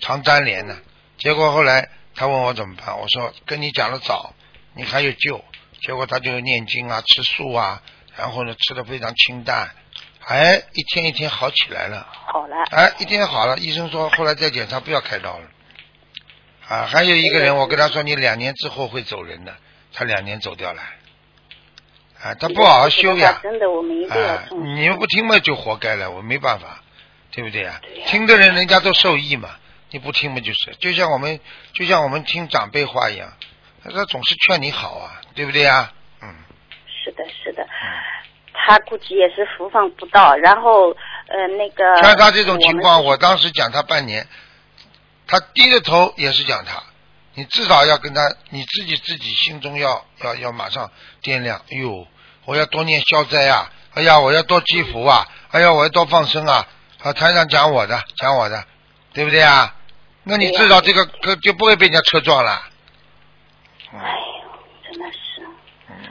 [0.00, 0.76] 肠粘连呢。
[1.16, 4.34] 结果后来他问我怎么办，我说跟你讲的早，
[4.74, 5.44] 你还有救。
[5.82, 7.80] 结果他就念经啊，吃素啊，
[8.16, 9.70] 然后呢吃的非常清淡，
[10.26, 12.56] 哎，一天一天好起来了，好了。
[12.70, 13.56] 哎，一天好了。
[13.58, 15.48] 医生说后来再检查不要开刀了。
[16.68, 19.54] 啊，还有一个人，我跟他说你两年之后会走人的，
[19.92, 20.82] 他两年走掉了。
[22.22, 24.44] 啊，他不好好修呀，真的，我们一定要啊。
[24.50, 26.80] 你又不听嘛，就活该了，我没办法，
[27.30, 27.80] 对不对啊？
[28.06, 29.50] 听的人人家都受益嘛，
[29.90, 31.38] 你不听嘛就是，就像我们
[31.74, 33.30] 就像我们听长辈话一样，
[33.84, 35.92] 他总是劝你好啊，对不对啊？
[36.22, 36.34] 嗯，
[36.86, 37.66] 是的，是的，
[38.54, 40.88] 他估计也是福放不到，然后
[41.26, 44.26] 呃那个像他这种情况，我当时讲他半年，
[45.26, 46.82] 他低着头也是讲他，
[47.34, 50.90] 你至少要跟他，你自己自己心中要要要马上
[51.22, 52.06] 掂量，哎呦，
[52.44, 56.66] 我要多念消灾啊，哎呀，我要多积福啊，哎呀，我要多放生啊，
[57.02, 58.64] 啊，台上讲我的，讲我的，
[59.12, 59.74] 对不对啊？
[60.24, 62.52] 那你至少这个可就不会被人家车撞了。
[63.92, 65.46] 哎呦，真的是，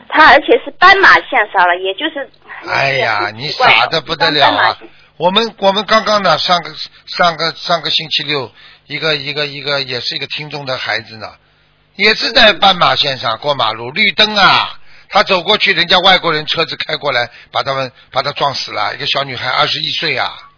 [0.10, 2.30] 他而且是斑马线上了，也就是
[2.68, 4.78] 哎呀，你傻的不得了啊！
[5.18, 6.74] 我们我们刚刚呢，上个
[7.06, 8.52] 上个上个星期六，
[8.88, 11.36] 一个一个一个也是一个听众的孩子呢，
[11.96, 20.50] 也是在斑马线上过马路，绿灯啊，他走过去，人家外国人车子开过来，把他们把他撞死了，一个小女孩二十一岁啊，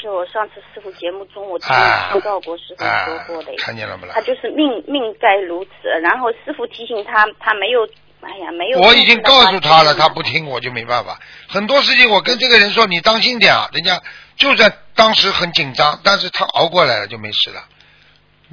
[0.00, 1.68] 是我上次师傅节目中我听
[2.22, 4.20] 到过师傅啊说过的，，看见了不啦他？
[4.22, 5.70] 就是命命该如此。
[6.02, 7.86] 然后师傅提醒他，他没有，
[8.20, 8.80] 哎呀，没有。
[8.80, 10.22] 我已经告诉他了，他不。
[10.22, 11.18] 听，我就没办法。
[11.48, 14.02] 很多事情我跟这个人说，你当心点啊，人家
[14.36, 17.64] 就在当时很紧张，但是他熬过来了就没事了。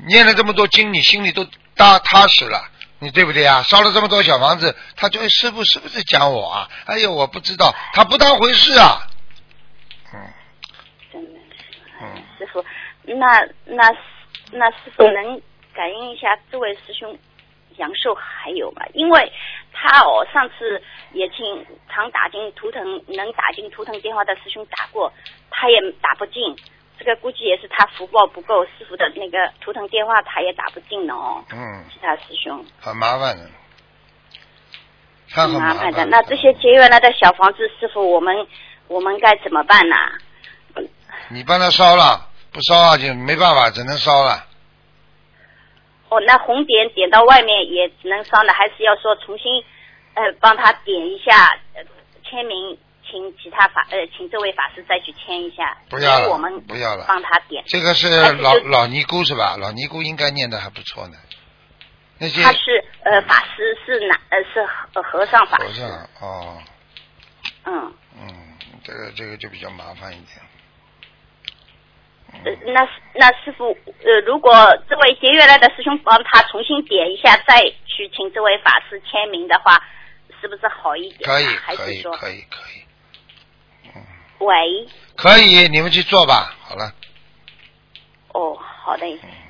[0.07, 3.61] 念了这么多经，你心里都踏踏实了，你对不对啊？
[3.63, 6.69] 烧了这么多小房子，他就哎师傅是不是讲我啊？
[6.85, 9.07] 哎呦，我不知道，他不当回事啊。
[10.13, 10.19] 嗯
[11.11, 12.63] 真的是，嗯，师傅，
[13.03, 13.89] 那那
[14.51, 15.41] 那师傅能
[15.73, 17.17] 感应一下这位师兄
[17.77, 18.85] 阳寿还有嘛？
[18.93, 19.31] 因为
[19.73, 20.81] 他哦，上次
[21.13, 25.11] 也请常打进图腾能打进图腾电话的师兄打过，
[25.51, 26.55] 他也打不进。
[26.97, 31.43] 这个估计也是他福报不够，师傅的那个图腾电话他也打不进了哦。
[31.51, 33.49] 嗯，其他师兄很麻烦的，
[35.29, 36.05] 他很麻烦的。
[36.05, 38.47] 那这些结缘来的小房子，师傅我们
[38.87, 39.95] 我们该怎么办呢？
[41.29, 44.45] 你帮他烧了，不烧啊就没办法，只能烧了。
[46.09, 49.63] 哦，那红点点到外面也只能烧了，还是要说重新
[50.13, 51.83] 呃帮他点一下，呃
[52.23, 52.77] 签名，
[53.09, 57.63] 请其他法呃请这位法师再去签一下，不要了我们不要了帮他点。
[57.67, 59.57] 这个是老老尼姑是吧？
[59.59, 61.17] 老尼姑应该念的还不错呢。
[62.17, 65.89] 那些他是呃法师是哪呃是和和尚法师，和尚
[66.21, 66.57] 哦，
[67.65, 70.39] 嗯，嗯，这个这个就比较麻烦一点。
[72.43, 74.53] 呃那那师傅呃如果
[74.89, 79.81] 这位结缘来的师兄帮他重新点一下，再去请这位法师签名的话，
[80.41, 81.33] 是不是好一点啊？
[81.33, 82.83] 可以可以还是说可以可以
[84.39, 84.87] 喂？
[85.15, 86.53] 可以，你们去做吧。
[86.61, 86.91] 好了，
[88.33, 89.07] 哦，好的，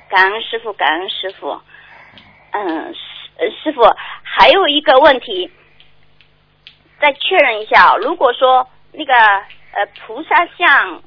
[0.08, 1.60] 感恩师傅，感恩师傅。
[2.52, 3.00] 嗯，师
[3.36, 3.82] 呃师傅
[4.22, 5.50] 还有一个问题，
[7.00, 11.02] 再确认一下哦，如果说那个呃菩萨像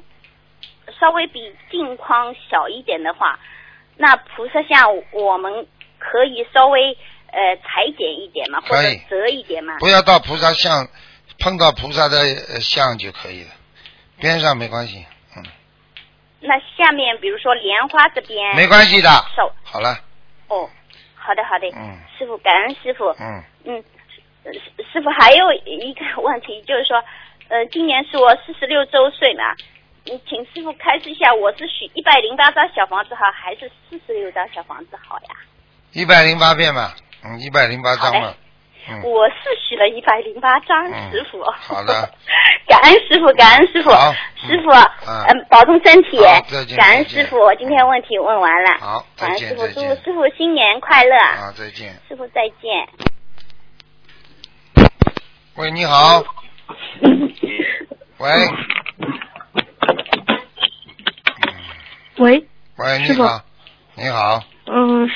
[1.00, 3.40] 稍微比镜框小一点的话，
[3.98, 6.98] 那菩萨像我们可以稍微
[7.32, 8.62] 呃裁剪一点嘛？
[8.62, 9.78] 或者折一点嘛？
[9.80, 10.88] 不要到菩萨像
[11.40, 13.50] 碰到菩萨的呃像就可以了，
[14.20, 15.44] 边上没关系，嗯，
[16.40, 19.10] 那下面比如说莲花这边没关系的。
[19.36, 19.98] 手好了，
[20.48, 20.70] 哦，
[21.16, 23.06] 好的好的，嗯师傅感恩师傅。
[23.20, 23.84] 嗯，嗯，
[24.44, 27.02] 呃师师傅还有一个问题，就是说，
[27.50, 29.56] 呃，今年是我四十六周岁嘛，
[30.10, 35.36] 嗯，请师傅开示一下，我是许一百零八张小房子好，还是四十六张小房子好呀？
[35.94, 36.92] 一百零八遍嘛，
[37.24, 38.34] 嗯，一百零八张嘛，
[38.90, 41.44] 嗯，我是许了一百零八张，嗯师傅。
[41.52, 42.10] 好的。
[42.70, 43.90] 感恩师傅，感恩师傅，
[44.48, 44.70] 师傅，
[45.08, 46.78] 嗯嗯，保重身体再见。
[46.78, 48.78] 感恩师傅，我今天问题问完了。
[48.80, 51.16] 好再见感恩师傅，祝师傅新年快乐。
[51.18, 51.94] 啊，再见。
[52.08, 52.88] 师傅再见。
[55.56, 56.24] 喂，你好。
[58.20, 58.30] 喂，
[62.20, 62.46] 喂，
[62.78, 63.42] 喂，你师傅好，
[63.96, 65.14] 你好，嗯，师，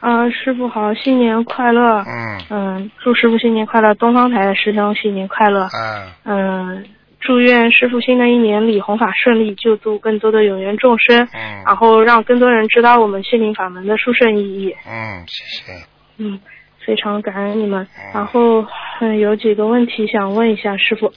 [0.00, 2.04] 啊，师傅好，新年快乐。
[2.06, 5.66] 嗯，嗯，祝师傅新年快乐，东方台的师兄新年快乐。
[5.72, 6.84] 嗯，嗯，
[7.20, 14.76] 祝愿师傅新的一年里弘法顺利，救度更多的有缘众生，嗯，然后让更多人知道我们心灵法门的殊胜意义。
[14.86, 15.72] 嗯，谢谢，
[16.18, 16.38] 嗯，
[16.84, 18.12] 非常感恩你们嗯。
[18.12, 18.62] 然后
[19.00, 21.10] 嗯，有几个问题想问一下师傅。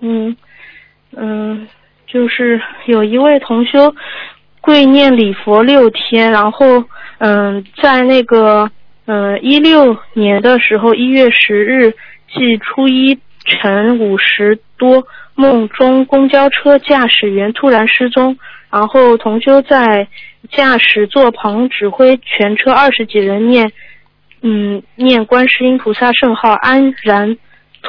[0.00, 0.36] 嗯
[1.16, 1.66] 嗯，
[2.08, 3.94] 就是有一位同修
[4.60, 6.82] 跪念礼佛六天，然后
[7.18, 8.70] 嗯，在那个
[9.06, 11.92] 嗯一六年的时候，一月十日，
[12.32, 18.36] 即初一晨五时多，梦中公交车驾驶员突然失踪，
[18.70, 20.08] 然后同修在
[20.50, 23.70] 驾驶座旁指挥全车二十几人念，
[24.42, 27.36] 嗯，念观世音菩萨圣号，安然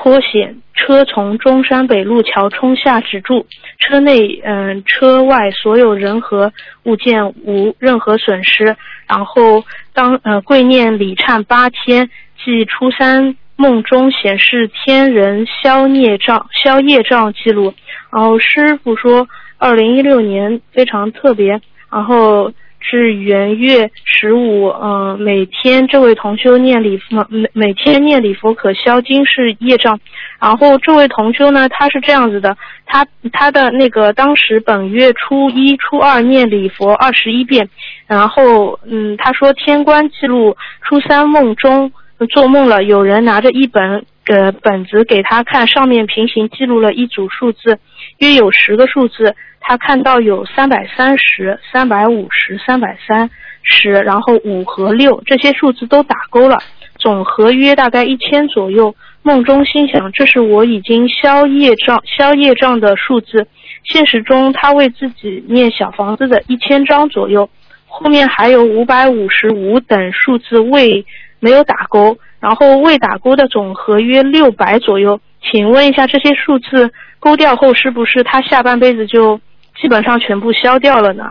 [0.01, 3.45] 脱险，车从中山北路桥冲下止住，
[3.79, 8.77] 车内嗯、车外所有人和物件无任何损失。
[9.05, 12.09] 然后当呃跪念礼忏八天，
[12.41, 17.73] 即初三梦中显示天人消孽障消业障记录。
[18.09, 21.59] 然后师傅说，二零一六年非常特别，
[21.91, 29.99] 然后至元月十五，嗯、每天这位同修念礼佛，每每天念礼佛可消今世业障。
[30.39, 37.67] 然后这位同修呢，他是这样子的，他他的那个当时本月初一、初二念礼佛二十一遍，
[38.07, 41.91] 然后嗯，他说天官记录初三梦中
[42.29, 47.77] 做梦了，有人拿着一本呃本子给他看，上面平行记录了一组数字，
[48.19, 53.29] 约有十个数字，他看到有三百三十、三百五十、三百三
[53.63, 56.57] 十，然后五和六这些数字都打勾了，
[56.97, 58.95] 总和约大概一千左右。
[59.21, 63.47] 梦中心想，这是我已经消业障、消业障的数字。
[63.83, 67.49] 现实中，他为自己念小房子的一千张左右，
[67.87, 71.05] 后面还有五百五十五等数字未
[71.39, 75.19] 没有打勾，然后未打勾的总和约六百左右。
[75.41, 79.39] 请问一下，这些数字勾掉后，是不是他下半辈子就
[79.81, 81.25] 基本上全部消掉了呢？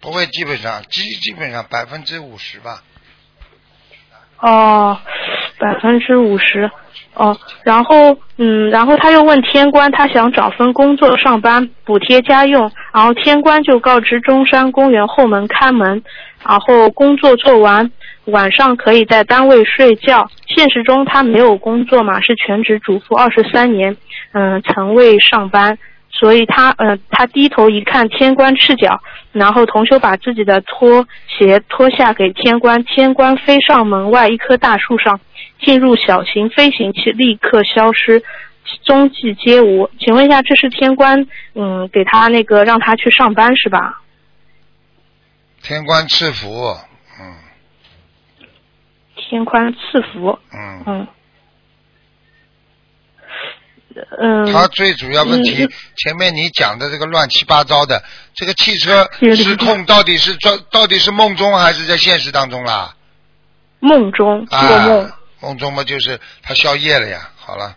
[0.00, 2.82] 不会，基本上基基本上百分之五十吧。
[4.40, 4.98] 哦，
[5.58, 6.70] 百分之五十。
[7.14, 16.02] 哦，然后嗯，然后他又问天官，他想找份工作上班补贴家用，然后天官就告知中山公园后门看门，
[16.42, 17.90] 然后工作做完
[18.26, 20.30] 晚上可以在单位睡觉。
[20.46, 23.96] 现实中他没有工作嘛，是全职主妇二十三年，
[24.32, 25.78] 嗯、曾未上班。
[26.14, 29.00] 所以他呃，他低头一看，天官赤脚，
[29.32, 35.18] 然后同修把自己的拖鞋脱下给天官，天官飞上门外一棵大树上，
[35.62, 38.22] 进入小型飞行器，立刻消失，
[38.82, 39.88] 踪迹皆无。
[39.98, 44.02] 请问一下，这是天官嗯给他那个让他去上班是吧？
[45.62, 46.76] 天官赐福，
[47.18, 47.34] 嗯
[49.32, 51.06] 天宽赐福，嗯，嗯。
[54.18, 58.02] 嗯，他最主要问题嗯，前面你讲的这个乱七八糟的，
[58.34, 62.94] 这个汽车失控到底是到到底是梦中还是在现实当中啦？
[63.80, 65.06] 梦中做梦。
[65.06, 67.30] 啊，梦中嘛就是他宵夜了呀。
[67.36, 67.74] 好了，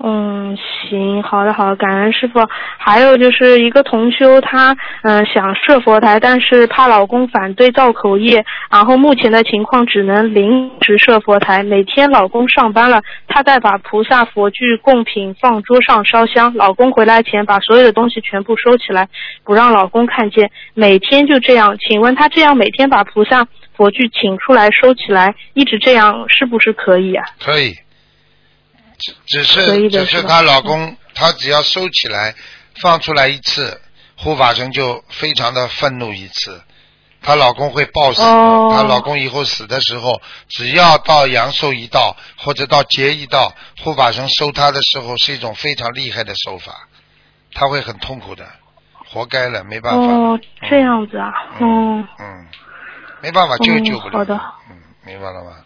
[0.00, 2.40] 嗯，行，好的，好的，感恩师傅。
[2.78, 11.62] 还有就是一个同修，她嗯、想设佛台，但是怕老公反对造口业，然后目前的情况只能临时设佛台。
[11.62, 19.08] 每天老公上班了，她再把菩萨佛具贡品放桌上烧香，老公回来前把所有的东西全部收起来，
[19.44, 20.50] 不让老公看见。
[20.74, 27.24] 每天就这样，请问她这样每天把菩萨佛具请出来收起来，一直这样是不是可以啊？
[27.40, 27.74] 可以，
[28.98, 32.34] 只只是是只是她老公，她只要收起来
[32.80, 33.80] 放出来一次，
[34.16, 36.62] 护法神就非常的愤怒一次。
[37.20, 46.88] 她老公会暴死的，哦她老公以后死的时候，只要到阳寿一到或者到劫一到，护法神收他的时候是一种非常厉害的手法，
[47.52, 48.46] 他会很痛苦的，
[49.10, 50.00] 活该了，没办法。
[50.00, 50.38] 哦，
[50.70, 52.08] 这样子啊，嗯嗯。
[52.20, 52.46] 嗯，
[53.20, 54.18] 没办法，救嗯救不了。
[54.18, 55.56] 好的嗯，明白了吗？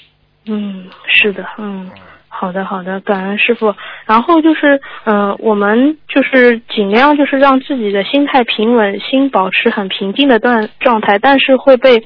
[0.46, 2.00] 嗯，是的，嗯嗯，
[2.34, 3.74] 好的，好的，感恩师傅。
[4.06, 12.02] 然后就是，嗯、我们就是尽量就是让自己的心态平稳，心保持很平静的段状态，但是会被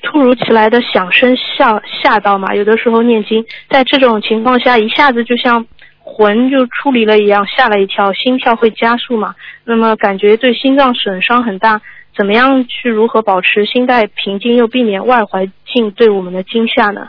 [0.00, 2.54] 突如其来的响声吓吓到嘛。
[2.54, 5.66] 有的时候念经，在这种情况下，一下子就像
[5.98, 9.34] 魂就出离了一样，吓了一跳，心跳会加速嘛。
[9.64, 11.82] 那么感觉对心脏损伤很大。
[12.16, 17.08] 怎么样去如何保持心态平静，又避免外环境对我们的惊吓呢？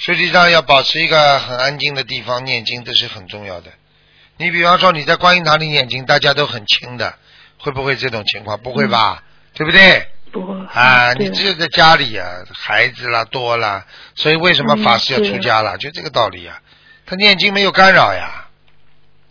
[0.00, 3.70] 实际上要保持一个很安静的地方念经，这是很重要的。
[4.38, 7.14] 你比方说你在观音堂里念经，大家都很轻的，
[7.58, 8.58] 会不会这种情况？
[8.58, 9.22] 不会吧？
[9.52, 10.08] 对不对？
[10.32, 15.76] 不会啊，你只有在家里啊，孩子啦多啦，所以为什么法师要嗯出家了？
[15.76, 16.62] 就这个道理啊。
[17.04, 18.46] 他念经没有干扰呀，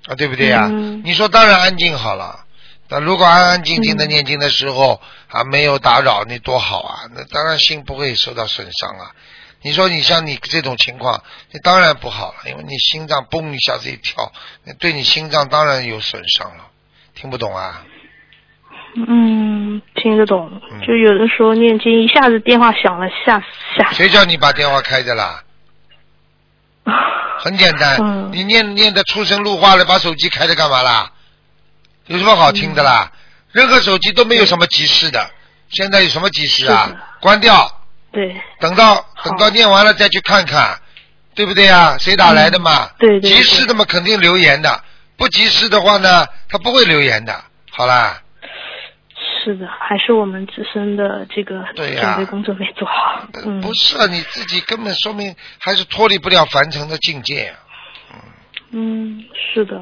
[0.05, 0.67] 啊，对不对呀？
[0.69, 2.45] 嗯你说当然安静好了。
[2.89, 6.99] 那如果安安静静的嗯念经的时候、啊，没有打扰，那多好啊！
[7.15, 9.11] 那当然心不会受到损伤啊。
[9.61, 14.31] 你说你像你这种情况，你当然不好了，因为你心脏嘣一下子一跳，
[14.63, 16.65] 那对你心脏当然有损伤了。
[17.15, 17.83] 听不懂啊？
[18.95, 20.81] 嗯，听得懂嗯。
[20.81, 23.45] 就有的时候念经，一下子电话响了，吓死
[23.77, 23.91] 吓。
[23.91, 25.43] 谁叫你把电话开着啦？
[27.39, 31.11] 很简单，嗯你念念的出神入化了，把手机开着干嘛啦？
[32.07, 33.11] 有什么好听的啦？
[33.51, 35.29] 任何手机都没有什么急事的，
[35.69, 36.91] 现在有什么急事啊？
[37.19, 37.78] 关掉，
[38.11, 40.79] 对，等到等到念完了再去看看，
[41.35, 41.97] 对不对啊？
[41.99, 42.89] 谁打来的嘛？
[42.97, 43.31] 对对对。
[43.31, 44.69] 及时的嘛，肯定留言的；
[45.17, 47.33] 不及时的话呢，他不会留言的。
[47.71, 48.21] 好啦，
[49.43, 52.15] 是的，还是我们自身的这个对呀。
[52.15, 53.27] 准备工作没做好。
[53.45, 57.55] 嗯，不是啊，你自己根本说明还是脱离不了凡尘的境界啊。
[58.71, 59.81] 嗯，是的，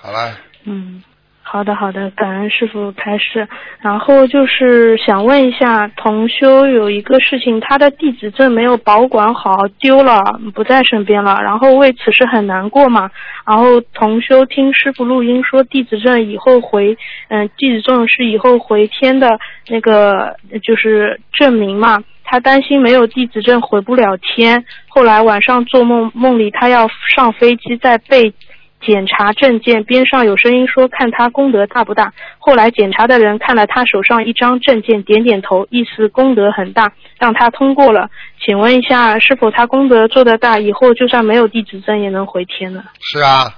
[0.00, 1.02] 好了，嗯，
[1.50, 3.48] 好的好的，感恩师傅开示。
[3.80, 10.20] 然后就是想问一下，同修有一个事情，他的弟子证没有保管好，丢了，
[10.54, 13.10] 不在身边了，然后为此事很难过嘛。
[13.46, 16.94] 然后同修听师傅录音说，弟子证以后回，
[17.28, 19.38] 嗯，弟子证是以后回天的
[19.68, 22.04] 那个就是证明嘛。
[22.30, 26.86] 他担心没有弟子证回不了天，后来晚上做梦，梦里他要
[27.16, 28.34] 上飞机，在被
[28.80, 32.12] 检查证件，边上有声音说看他功德大不大。
[32.38, 38.08] 后来检查的人看了他手上一张证件，点点头，意思功德很大，让他通过了。
[38.44, 42.84] 请问一下，是否他功德做得大，以后就算没有弟子证也能回天呢？
[43.00, 43.56] 是啊，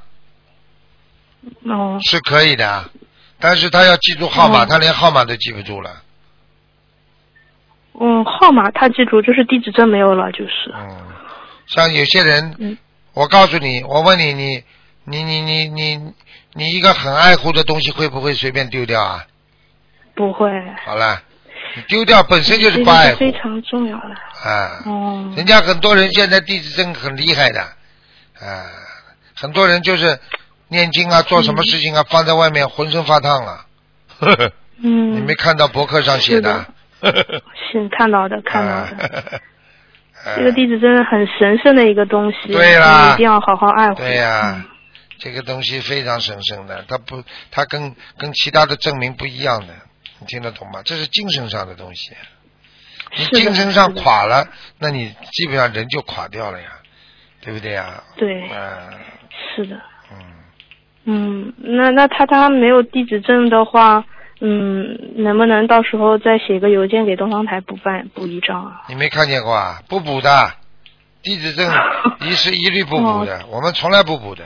[1.64, 2.90] 哦，是可以的，
[3.38, 5.90] 但是他要记住号码，哦他连号码都记不住了。
[8.00, 10.72] 嗯，号码他记住，就是地址证没有了，就是。
[10.74, 10.96] 嗯，
[11.66, 12.78] 像有些人，嗯
[13.12, 14.62] 我告诉你，我问你，你
[15.10, 16.12] 你你你你
[16.54, 19.24] 你一个很爱护的东西会不会随便丢掉啊？
[20.14, 20.48] 不会，
[20.84, 21.20] 好了，
[21.74, 24.48] 你丢掉本身就是不爱非常重要的。
[24.48, 24.82] 啊。
[24.86, 27.60] 哦，人家很多人现在弟子证很厉害的，
[28.40, 28.64] 啊，
[29.34, 30.18] 很多人就是
[30.68, 33.66] 念经啊，做什么事情啊，放在外面浑身发烫啊。
[34.18, 34.52] 呵呵
[34.82, 36.66] 嗯， 你没看到博客上写的？
[37.02, 39.08] 是看到的，看到的。
[39.08, 39.40] 的。
[40.36, 43.94] 这个弟子真的很神圣的一个东西，对啦一定要好好爱护。
[43.94, 44.64] 对呀、嗯
[45.20, 49.74] 这个东西非常神圣的，它不，它跟跟其他的证明不一样的，
[50.18, 50.82] 你听得懂吗？
[50.84, 52.10] 这是精神上的东西，
[53.16, 54.48] 你精神上垮了，
[54.78, 56.68] 那你基本上人就垮掉了呀，
[57.42, 58.02] 对不对呀？
[58.16, 58.90] 对，嗯
[59.54, 59.80] 是的，
[60.12, 60.24] 嗯，
[61.04, 64.04] 嗯，那那他他没有地址证的话，
[64.40, 68.82] 嗯，能不能到时候再写个邮件给东方台补办补一张啊？
[68.88, 69.82] 你没看见过啊？
[69.88, 70.54] 不补的，
[71.22, 71.70] 地址证
[72.20, 74.44] 一是一律不补的，我们从来不补的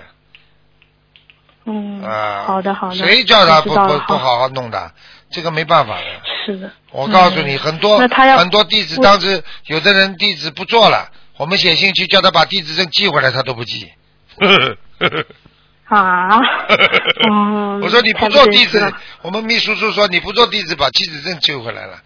[1.67, 2.45] 嗯，啊。
[2.47, 4.93] 好的好的，谁叫他不不不好好弄的？
[5.31, 6.05] 这个没办法的。
[6.47, 13.91] 是的，我告诉你，嗯很多很多弟子当时有的人弟子不做了，我们写信去叫他把地址证寄回来，他都不寄。
[15.87, 16.39] 啊，
[17.31, 18.93] 嗯，我说你不做地址真实了，
[19.23, 21.99] 我们秘书处说你不做地址，把地址证寄回来了。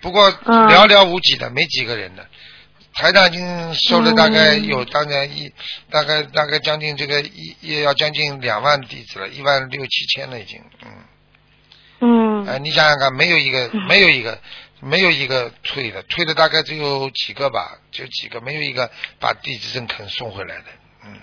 [0.00, 2.26] 不过嗯寥寥无几的，没几个人的。
[2.94, 4.64] 台长已经收了大概嗯。
[4.66, 5.52] 有大概一
[5.90, 10.90] 大概大概将近这个一也要将近两万弟子了，一万六七千了已经，嗯。
[12.00, 12.46] 嗯。
[12.46, 13.86] 哎，你想想看，没有一个，嗯。
[13.86, 14.38] 没有一个，
[14.80, 18.90] 没有一个退的，退的大概只有几个吧，就几个，没有一个
[19.20, 20.64] 把弟子证肯送回来的，
[21.04, 21.16] 嗯，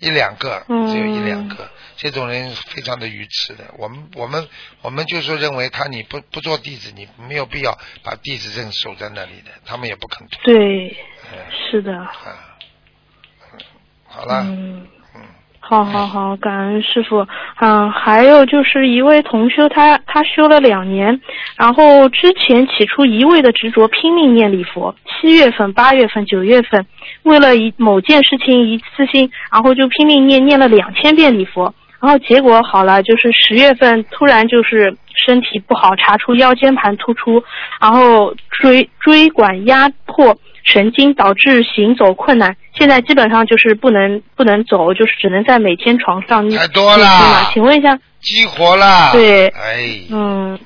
[0.00, 0.86] 一两个，嗯。
[0.88, 3.64] 只有一两个，这种人非常的愚痴的。
[3.78, 4.48] 我们我们
[4.82, 10.54] 我们就说认为他你不不做弟子，你没有必要把弟子证守在那里的，他们也不肯退。
[10.54, 10.96] 对，
[11.32, 11.38] 嗯。
[11.70, 12.58] 是的，啊，
[13.52, 13.60] 嗯。
[14.06, 14.86] 好了，嗯。
[15.70, 17.24] 好好好，感恩师傅。
[17.60, 21.20] 嗯，还有就是一位同修他，他修了两年，
[21.56, 26.84] 然后之前起初一味的执着，拼命念礼佛，七月份、八月份、九月份，
[27.22, 34.92] 为了一某件事情一次性，然后就拼命念，念了两千遍礼佛，然后结果好了，就是十月份突然就是
[35.24, 37.40] 身体不好，查出腰间盘突出，
[37.80, 40.36] 然后椎椎管压迫。
[40.64, 47.50] 神经导致行走困难，现在基本上就是不能不能走，就是只能在每天床上念太多了。
[47.52, 49.48] 请问一下，激活了，对。
[49.48, 50.58] 哎，嗯，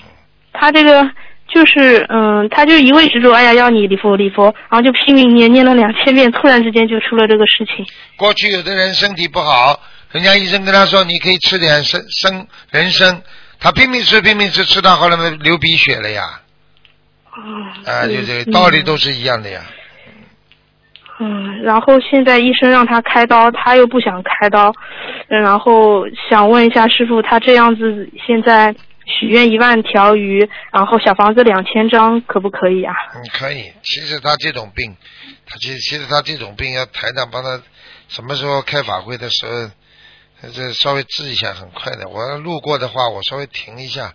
[0.53, 1.09] 他这个
[1.49, 7.87] 就是嗯，他就一味执着，哎呀要你礼佛礼佛，然后就拼命念念了两千遍，突然之间就出了这个事情。
[8.17, 9.81] 过去有的人身体不好，
[10.11, 13.23] 人家医生跟他说你可以吃点生生人参，
[13.61, 16.41] 他拼命吃拼命吃，吃到后来嘛流鼻血了呀，
[17.37, 19.61] 嗯啊，就这个道理都是一样的呀。
[19.65, 19.75] 嗯，
[21.21, 24.73] 嗯然后现在医生让他开刀，他又不想开刀，
[25.29, 28.75] 然后想问一下师傅，他这样子现在
[29.07, 32.93] 许愿一万条鱼，然后小房子两千张，可不可以啊？
[33.15, 33.73] 嗯，可以。
[33.83, 34.97] 其实他这种病，
[35.47, 37.63] 他其实其实他这种病要台长帮他
[38.09, 42.09] 什么时候开法会的时候，这稍微治一下很快的。
[42.09, 44.13] 我要路过的话，我稍微停一下，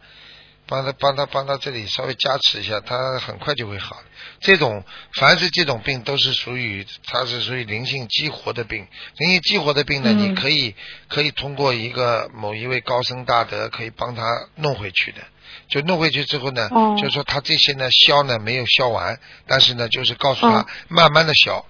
[0.67, 3.95] 帮他帮他帮他这里稍微加持一下，他很快就会好。
[4.39, 4.83] 这种
[5.13, 8.87] 凡是这种病都是属于它是属于灵性激活的病，
[9.17, 10.75] 灵性激活的病呢，嗯你可以
[11.07, 14.23] 可以通过一个某一位高僧大德可以帮他
[14.55, 15.21] 弄回去的。
[15.67, 21.65] 就弄回去之后呢，哦就是说他这些呢消呢没有消完，但是呢就是告诉他哦慢慢的消，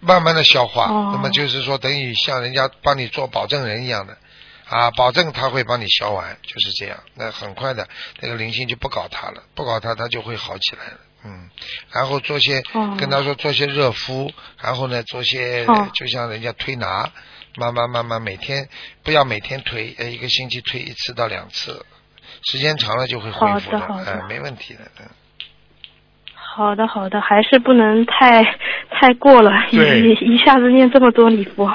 [0.00, 0.84] 慢慢的消化。
[0.90, 4.16] 哦那么就是说，等于像人家帮你做保证人一样的。
[4.70, 7.02] 啊，保证他会帮你消完，就是这样。
[7.14, 7.88] 那很快的，
[8.20, 10.98] 那个灵性就不搞他了，不搞他，他就会好起来了。
[11.24, 11.50] 嗯，
[11.92, 17.10] 然后做些、哦跟他说做些热敷，然后呢做些、哦就像人家推拿，
[17.56, 18.68] 慢慢慢慢每天
[19.02, 21.84] 不要每天推，呃一个星期推一次到两次，
[22.42, 24.80] 时间长了就会恢复好的好的哎，没问题的。
[25.00, 25.08] 嗯，
[26.34, 28.42] 好的好的，还是不能太
[28.90, 31.68] 太过了，一一一下子念这么多礼佛。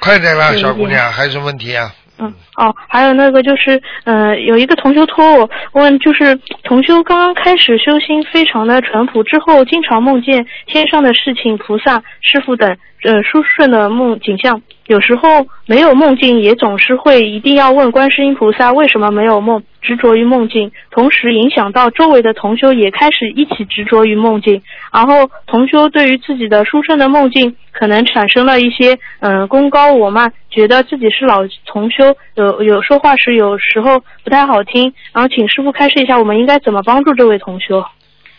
[0.00, 1.94] 快点啦，对对小姑娘，还有什么问题啊？
[2.22, 14.62] 嗯，哦，还有那个就是，呃，有一个同修托我问，就是同修刚刚开始修心，非常的淳朴，之后经常梦见天上的事情、菩萨、师傅等，呃，殊顺的梦景象。
[14.86, 24.62] 有时候没有梦境，也总是会一定要问观世音菩萨为什么没有梦，执着于梦境，同时影响到周围的同修也开始一起执着于梦境，
[24.92, 37.84] 然后同修对于自己的殊胜的梦境可能产生了一些嗯、呃功高我慢，觉得自己是老同修，有有说话时有时候不太好听，然后请师傅开示一下，我们应该怎么帮助这位同修？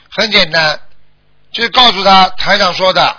[0.10, 0.80] 很简单，
[1.52, 3.16] 就是告诉他台长说的，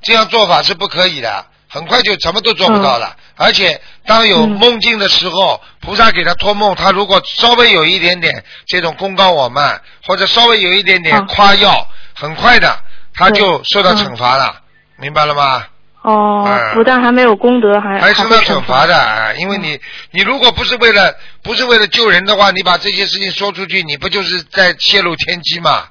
[0.00, 3.16] 这样做法是不可以的，很快就什么都做不到了。
[3.36, 4.50] 而且当有嗯。
[4.50, 11.26] 梦境的时候，菩萨给他托梦，他如果稍微有一点点这种功高我慢，或者稍微有一点点嗯。
[11.26, 12.78] 夸耀，很快的
[13.14, 14.59] 他就受到嗯惩罚了，
[15.00, 15.64] 明白了吗？
[16.02, 19.78] 哦哎，不但还没有功德，还还受会到惩罚的，啊因为你
[20.12, 25.84] 你如果不是为了不是为了救人的话，你把这些事情说出去，你不就是在泄露天机吗？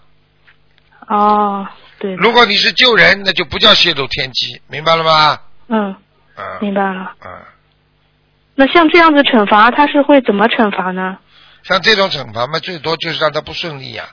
[1.07, 1.67] 哦，
[1.99, 5.39] 对，如果你是救人，那就不叫泄露天机，明白了吗？
[5.67, 5.95] 嗯，
[6.37, 7.11] 嗯明白了。
[7.23, 7.31] 嗯，
[8.55, 11.17] 那像这样子惩罚，他是会怎么惩罚呢？
[11.61, 14.05] 像这种惩罚嘛，最多就是让他不顺利呀、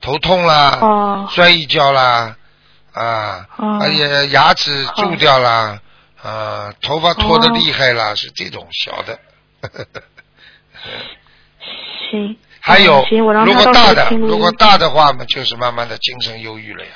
[0.00, 2.36] 头痛啦，哦摔一跤啦，
[2.92, 5.78] 啊，哦而且牙齿蛀掉了，
[6.22, 9.18] 啊，头发脱的厉害哦啦，是这种小的。
[12.10, 12.36] 行。
[12.62, 16.90] 还有如果大的，如果大的话嘛，就是慢慢的精神忧郁了呀。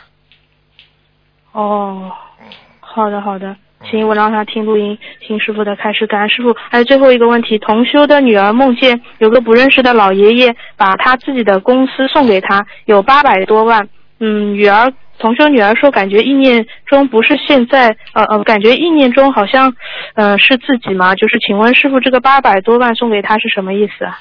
[1.52, 2.46] 哦，嗯
[2.80, 3.56] 好的好的，
[3.90, 6.06] 行，我让他听录音，听师傅的开始。
[6.06, 6.54] 感恩师傅。
[6.70, 13.88] 还有最后一个问题，同修的女儿梦见有个不认识的老爷爷把他自己的公司送给他，有八百多万。
[14.20, 19.74] 嗯，女儿同修女儿说，感觉意念中不是现在，呃呃，感觉意念中好像，
[20.14, 21.14] 呃，是自己嘛？
[21.14, 24.20] 就是请问师傅，这个八百多万送给他是什么意思啊？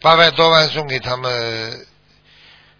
[0.00, 1.30] 八百多万送给他们，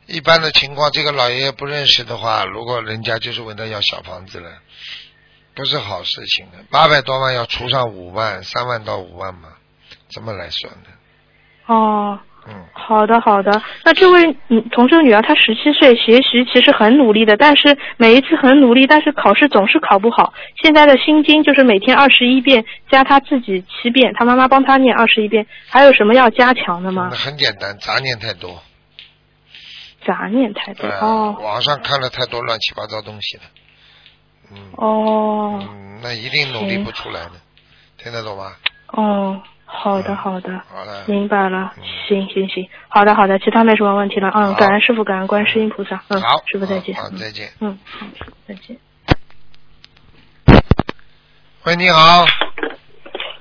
[0.06, 4.50] 一般的情况，这个老爷爷不认识的话，如果人家就是问他要小房子了，
[5.54, 6.64] 不是好事情的。
[6.70, 9.50] 八百多万要除上五万，三万到五万嘛，
[10.08, 10.90] 这么来算的。
[11.66, 13.62] 哦，嗯，好的，好的。
[13.84, 20.34] 那这位嗯同修女儿，她十七岁，学习其实很努力的，但是每一次很努力，但是考试总是考不好。
[20.60, 25.46] 现在的心经就是每天二十一遍，加她自己七遍，她妈妈帮她念二十一遍。
[25.68, 27.16] 还有什么要加强的吗那？
[27.16, 28.60] 很简单，杂念太多。
[30.04, 30.88] 杂念太多。
[30.88, 33.42] 呃，哦网上看了太多乱七八糟东西了。
[34.50, 34.58] 嗯。
[34.76, 37.32] 哦嗯，那一定努力不出来的，
[38.02, 38.50] 听得懂吗？
[38.88, 39.40] 哦，
[39.74, 40.60] 好的嗯好的。
[40.68, 41.04] 好了。
[41.06, 44.30] 明白了嗯，行行行，好的好的，其他没什么问题了。
[44.34, 46.02] 嗯，感恩师傅，感恩观世音菩萨。
[46.08, 46.94] 嗯，好，师傅再见。
[46.94, 47.48] 好，再见。
[47.60, 48.06] 嗯，好，
[48.46, 48.76] 再见。
[51.64, 52.24] 喂，你好，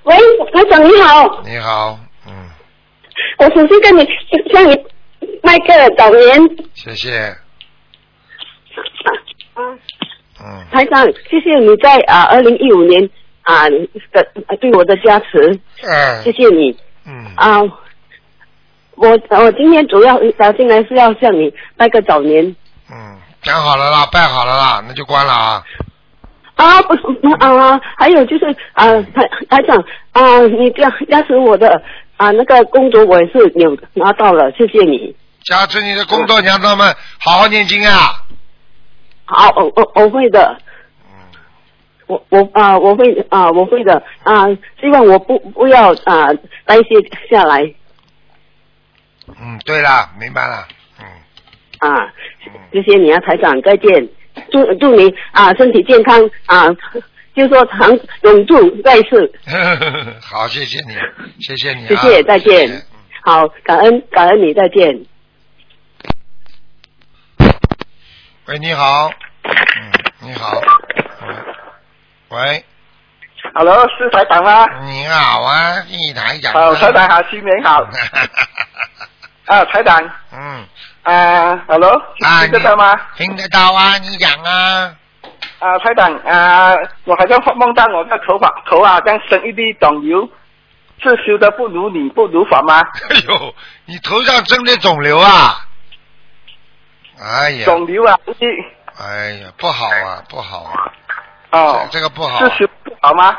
[0.03, 0.15] 喂，
[0.53, 2.49] 台长你好，你好，嗯，
[3.39, 4.07] 我首先跟你
[4.53, 4.75] 向你
[5.41, 6.39] 拜个早年。
[6.73, 7.17] 谢谢，
[9.53, 9.61] 啊，
[10.39, 13.09] 嗯，台长，谢谢你在啊二零一五年
[13.43, 17.61] 啊的啊对我的加持，嗯谢，谢你嗯，啊。
[18.95, 22.55] 我我今天主要打进来是要向你拜个早年
[22.91, 25.63] 嗯，讲好了啦，拜好了啦，那就关了啊。
[26.55, 27.01] 啊，不是
[27.39, 29.75] 啊，还有就是啊台台长
[30.11, 31.81] 啊，你加加持我的
[32.17, 35.15] 啊那个工作我也是有拿到了，谢谢你。
[35.43, 38.21] 加持你的工作娘他们好好念经啊。
[39.25, 40.55] 好，我我我会的。
[42.11, 44.45] 嗯，我我啊、我会啊、我会的啊、
[44.79, 46.27] 希望我不不要啊、
[46.65, 46.95] 代谢
[47.29, 47.61] 下来。
[49.39, 50.67] 嗯，对啦，明白了，
[50.99, 51.05] 嗯，
[51.79, 52.13] 啊，
[52.47, 52.51] 嗯。
[52.73, 54.07] 谢谢你啊，台长，再见，
[54.51, 56.67] 祝祝你啊、身体健康啊，
[57.35, 59.31] 就说长永驻在世，
[60.21, 60.93] 好，谢谢你，
[61.39, 62.81] 谢谢你啊，谢谢再见谢谢嗯。
[63.23, 65.05] 好，感恩感恩你，再见。
[68.47, 69.09] 喂，你好，
[69.43, 69.91] 嗯，
[70.27, 70.90] 你好，嗯
[72.31, 72.63] 喂
[73.53, 74.65] ，Hello，是台长吗？
[74.83, 76.53] 你好啊，一台长。
[76.53, 77.83] 好，台长好，新年好。
[79.47, 80.01] 啊，台长，
[80.31, 80.65] 嗯，
[81.03, 81.91] 啊，Hello，
[82.23, 82.95] 啊，听得到吗？
[83.17, 84.95] 听得到啊，你讲啊。
[85.59, 86.73] 啊，台长啊，
[87.03, 90.25] 我好像梦到我的头发头啊，像生一粒肿瘤，
[91.03, 92.79] 是修的不如你不如法吗？
[93.09, 93.55] 哎呦，
[93.85, 95.65] 你头上生的肿瘤啊！
[97.21, 98.33] 哎呀，肿瘤啊，一
[99.03, 100.91] 哎呀，不好啊，不好啊，
[101.51, 102.39] 哦，这这个不好
[103.01, 103.37] 好吗？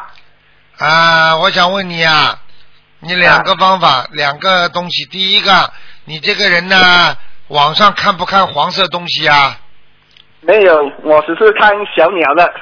[0.78, 1.36] 啊！
[1.36, 2.38] 我想问你啊，
[3.00, 5.04] 你两个方法，两个东西。
[5.06, 5.72] 第一个，
[6.04, 7.16] 你这个人呢，
[7.48, 9.58] 网上看不看黄色东西啊？
[10.40, 12.54] 没有，我只是看小鸟的。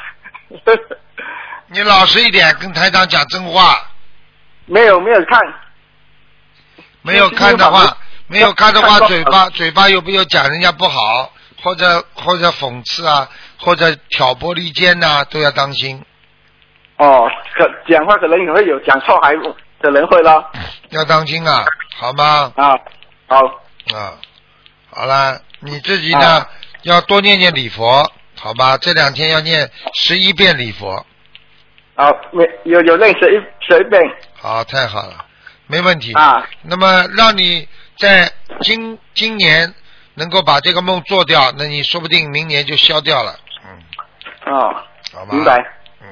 [1.68, 3.86] 你老实一点，跟台长讲真话。
[4.66, 5.40] 没有没有看，
[7.02, 7.96] 没有看的话，
[8.26, 11.32] 没有看的话，嘴巴嘴巴有没有讲人家不好，
[11.62, 16.02] 或者或者讽刺啊，或者挑拨离间呐、都要当心，
[16.98, 19.34] 哦，可讲话可能也会有讲错，还
[19.80, 20.44] 可能会咯。
[20.90, 21.64] 要当心啊，
[21.96, 22.52] 好吗？
[22.56, 22.70] 啊，
[23.26, 23.38] 好，
[23.96, 24.14] 啊，
[24.90, 26.48] 好啦，你自己呢、啊
[26.84, 28.78] 要多念念礼佛，好吧？
[28.78, 31.04] 这两天要念十一遍礼佛，
[31.94, 34.02] 好，没有有认识一十一遍
[34.40, 35.26] 好，太好了，
[35.66, 36.14] 没问题。
[36.14, 38.32] 啊，那么让你在
[38.62, 39.74] 今今年
[40.20, 43.32] 能够把这个梦做掉，那你说不定明年就消掉了，
[43.64, 44.76] 嗯，哦，
[45.14, 45.32] 好吧？
[45.32, 45.56] 明白。
[46.02, 46.06] 嗯，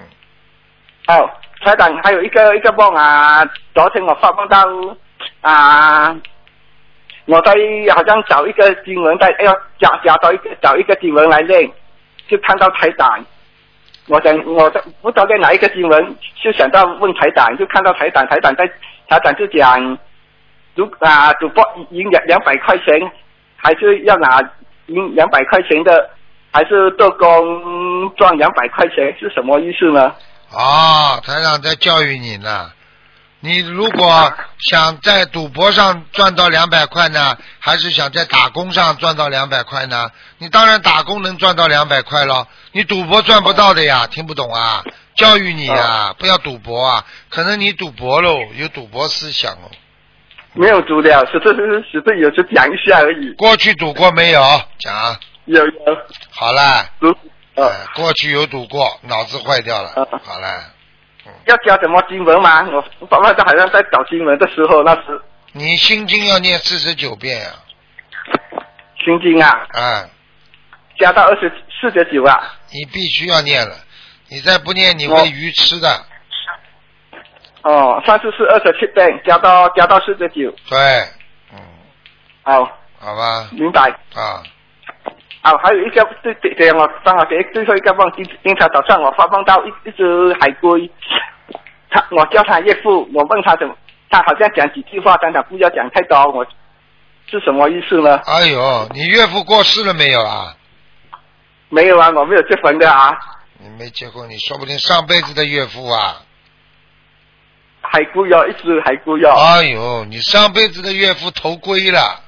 [1.09, 1.31] 哦，
[1.63, 3.45] 台长还有一个一个梦啊，
[3.75, 4.65] 昨天我发梦到
[5.43, 6.17] 啊，
[7.27, 7.53] 我在
[7.95, 11.71] 好像找一个经文在要加加到一个找一个经文来念，
[12.29, 13.25] 就看到台长。
[14.07, 18.67] 我想我在不知道在哪一个新闻，就想到问台长，就看到台长，台长在
[19.07, 19.99] 台长就讲，
[20.75, 23.13] 如啊主播赢两两百块钱，
[23.61, 24.41] 还是要拿
[24.87, 26.11] 赢两百块钱的，
[26.53, 30.15] 还是做工赚两百块钱，是什么意思呢？
[30.51, 32.71] 哦，台长在教育你呢。
[33.41, 40.11] 你如果想在赌博上赚到两百块呢，还是想在打工上赚到两百块呢？
[40.39, 44.83] 你当然打工能赚到两百块了，你赌博赚不到的呀，听不懂啊？
[45.15, 47.05] 教育你呀，不要赌博啊！
[47.29, 49.71] 可能你赌博喽，有赌博思想哦。
[50.55, 53.33] 没有读了，只是只是是有时讲一下而已。
[53.35, 54.41] 过去赌过没有？
[54.79, 55.17] 讲。
[55.45, 55.73] 有有
[56.31, 57.09] 好了，读，
[57.55, 59.89] 呃，过去有赌过，脑子坏掉了。
[60.23, 60.75] 好了，
[61.47, 62.69] 要教什么经文吗？
[63.01, 65.19] 我爸爸好像在找经文的时候，那时
[65.53, 67.47] 你心经要念四十九遍呀、
[69.03, 70.11] 心经啊，啊，
[70.99, 72.57] 加到二十四十九啊。
[72.71, 73.75] 你必须要念了，
[74.29, 76.05] 你再不念你会愚痴的。
[77.63, 80.51] 哦，上次是二十七遍，加到加到四十九。
[80.69, 80.79] 对，
[81.53, 81.59] 嗯，
[82.43, 82.65] 好，
[82.99, 83.91] 好吧，明白。
[84.15, 84.43] 啊，
[85.43, 90.89] 啊，还有一个对对对，我帮我给最后一个梦，今今天早上我发梦到一一只海龟，
[91.91, 93.77] 他我叫他岳父，我问他怎么，
[94.09, 96.47] 他好像讲几句话，但他不要讲太多，我
[97.27, 98.21] 是什么意思呢？
[98.25, 100.55] 哎呦，你岳父过世了没有啊？
[101.71, 103.19] 没有啊，我没有结婚的啊，
[103.59, 106.23] 你没结婚，你说不定上辈子的岳父啊。
[107.91, 109.31] 海龟哟，一只海龟哟。
[109.31, 112.21] 哎呦，你上辈子的岳父投龟了。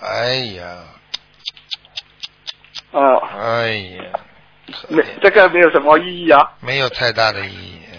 [0.00, 0.64] 哎呀，
[2.92, 3.00] 啊，
[3.38, 4.02] 哎呀，
[4.88, 6.52] 没这个没有什么意义啊。
[6.60, 7.80] 没有太大的意义。
[7.92, 7.98] 嗯，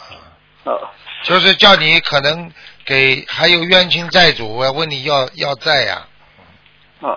[0.00, 0.12] 啊，
[0.64, 0.88] 哦，
[1.22, 2.52] 就是叫你可能
[2.84, 6.06] 给还有冤亲债主，我要问你要要债呀、
[7.00, 7.16] 啊，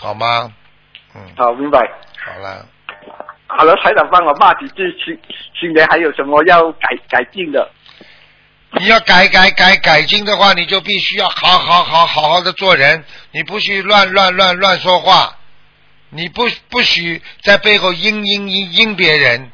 [0.00, 0.52] 好吗？
[1.14, 1.78] 嗯，好，明白。
[2.24, 2.66] 好了，
[3.46, 5.20] 好了，台长帮我骂几句，新
[5.58, 7.70] 新年还有什么要改改进的？
[8.80, 15.36] 你要改改改改进的话，你就必须要好好好好好的做人，你不许乱乱乱乱说话，
[16.10, 19.52] 你不不许在背后阴阴阴阴别人，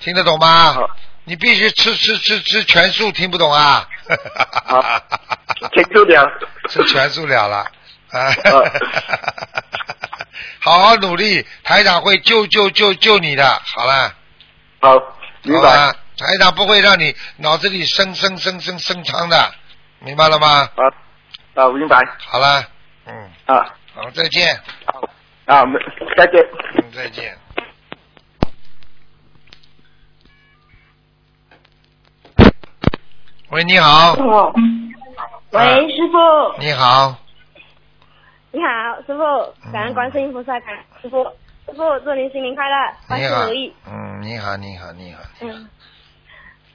[0.00, 0.76] 听得懂吗？
[1.24, 3.88] 你必须吃吃吃吃全素，听不懂啊？
[5.72, 6.28] 听住了。
[6.68, 7.70] 吃全素了了，
[10.60, 14.14] 好好努力，台长会救救救救你的，好了，
[14.80, 14.96] 好，
[15.42, 15.94] 明白。
[16.18, 16.26] 好吧？
[16.26, 19.36] 台长不会让你脑子里生生生生生疮的，
[20.00, 20.68] 明白了吗？
[20.76, 20.82] 啊
[21.54, 21.98] 啊，明白。
[22.18, 22.64] 好了，
[23.06, 25.00] 嗯，啊好，再见，好
[25.46, 25.78] 啊，没
[26.16, 26.40] 再见。
[26.74, 27.36] 嗯，再见。
[33.50, 34.50] 喂，你好，哦，
[35.50, 37.14] 喂，啊师傅，你好，
[38.50, 41.22] 你好，师傅，感恩观世音菩萨，感恩师傅，
[41.66, 42.76] 师傅祝您新年快乐，
[43.10, 45.68] 万你好事如意。，嗯，你好，你好，你好，嗯，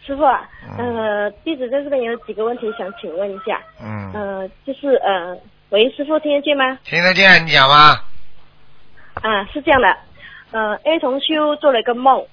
[0.08, 0.50] 师傅啊，
[0.80, 5.38] 嗯呃，弟子在这边有几个问题想请问一下，嗯，呃，就是呃，
[5.70, 6.80] 喂，师傅听得见吗？
[6.86, 8.00] 听得见你讲吗？
[9.16, 9.98] 啊，是这样的，
[10.52, 12.26] 呃，A 同修做了一个梦，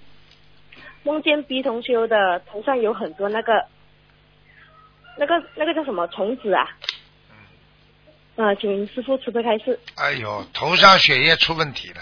[1.03, 3.67] 梦见 B 同修的头上有很多那个，
[5.19, 6.69] 那个那个叫什么虫子啊？
[8.37, 9.77] 呃，请师傅慈悲开示。
[9.97, 12.01] 哎呦，头上血液出问题了，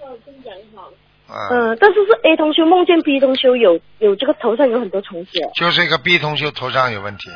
[0.00, 0.86] 啊，
[1.28, 5.32] 嗯，但是是 A 同修梦见 B 同修有有这个头上有很多虫子。
[5.54, 7.30] 就是一个 B 同修头上有问题。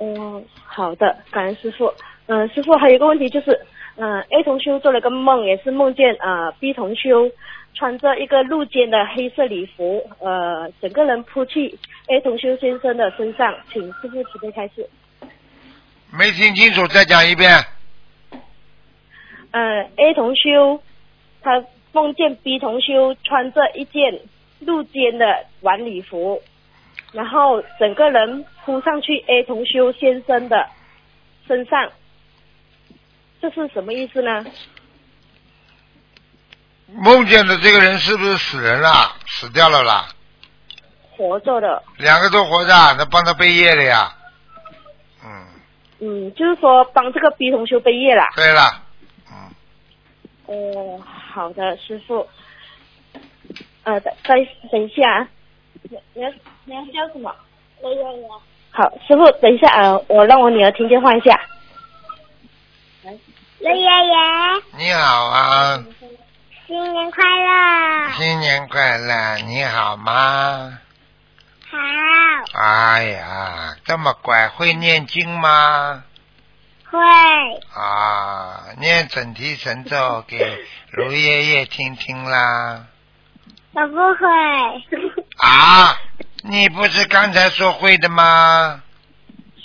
[0.00, 1.92] 嗯，好的，感恩师傅。
[2.26, 3.60] 嗯、师傅还有一个问题就是，
[3.96, 7.30] 嗯、a 同修做了个梦，也是梦见呃 B 同修
[7.74, 11.76] 穿着一个露肩的黑色礼服，呃，整个人扑去
[12.06, 14.88] A 同修先生的身上，请师傅慈悲开始。
[16.12, 17.50] 没听清楚，再讲一遍。
[19.50, 20.80] 嗯，A 同修
[21.42, 24.20] 他梦见 B 同修穿着一件
[24.60, 26.42] 露肩的晚礼服，
[27.12, 30.68] 然后整个人扑上去 A 同修先生的
[31.46, 31.90] 身上，
[33.40, 34.44] 这是什么意思呢？
[36.92, 39.16] 梦见的这个人是不是死人了？
[39.26, 40.08] 死掉了啦？
[41.16, 44.12] 活着的，两个都活着，那帮他背业了呀。
[45.24, 45.46] 嗯，
[46.00, 48.24] 嗯，就是说帮这个 B 同修背业了。
[48.34, 48.82] 对了，
[49.30, 49.54] 嗯
[50.46, 51.00] 哦，
[51.32, 52.28] 好的，师傅。
[53.84, 54.34] 呃，再再
[54.70, 55.28] 等一下啊，
[55.82, 56.30] 你你要
[56.64, 57.34] 你要叫什么？
[57.82, 58.28] 雷爷爷。
[58.70, 61.40] 好，师傅，等一下啊，我让我女儿听电话一下。
[63.60, 64.14] 雷爷爷，
[64.78, 65.84] 你好啊，
[66.66, 68.12] 新年快乐！
[68.12, 70.78] 新年快乐，你好吗？
[71.70, 71.78] 好，
[72.60, 76.04] 哎呀，这么乖，会念经吗？
[76.90, 76.98] 会
[77.74, 82.86] 啊，念整提神咒给卢爷爷听听啦。
[83.72, 84.26] 我不会。
[85.38, 85.96] 啊，
[86.42, 88.82] 你不是刚才说会的吗？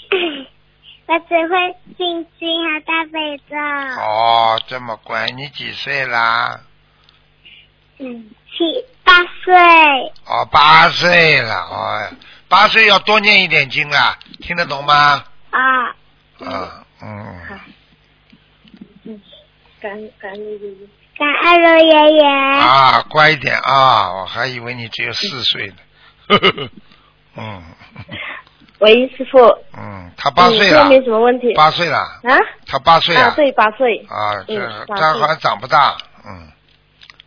[1.07, 3.55] 我只会心经和大悲咒。
[4.01, 6.59] 哦，这么乖，你几岁啦？
[7.99, 9.13] 嗯，七八
[9.43, 9.53] 岁。
[10.25, 12.09] 哦，八岁了，哦，
[12.47, 15.23] 八岁要多念一点经啦，听得懂吗？
[15.51, 15.87] 啊，
[16.45, 17.55] 啊，嗯，好。
[19.03, 19.21] 嗯
[19.81, 20.87] 感感恩爷爷。
[21.17, 22.25] 感恩罗爷爷。
[22.25, 25.75] 啊，乖一点啊，我还以为你只有四岁呢。
[26.27, 26.69] 呵呵呵，
[27.37, 27.63] 嗯
[28.79, 29.37] 喂，师傅。
[29.77, 31.53] 嗯，他八岁了没什么问题。
[31.53, 32.37] 八岁了，啊？
[32.65, 33.97] 他八岁啊，了，对，八岁。
[34.09, 36.51] 啊，这嗯八岁这好像长不大，嗯，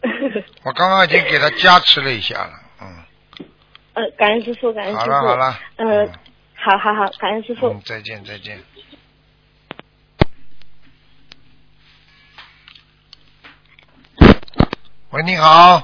[0.64, 2.50] 我刚刚已经给他加持了一下了，
[2.82, 3.46] 嗯，
[3.94, 5.22] 呃，感恩师傅，感恩师傅好。
[5.22, 6.06] 了好了，呃，
[6.54, 7.68] 好好好，感恩师傅。
[7.68, 8.58] 嗯，再见再见。
[15.10, 15.82] 喂，你好，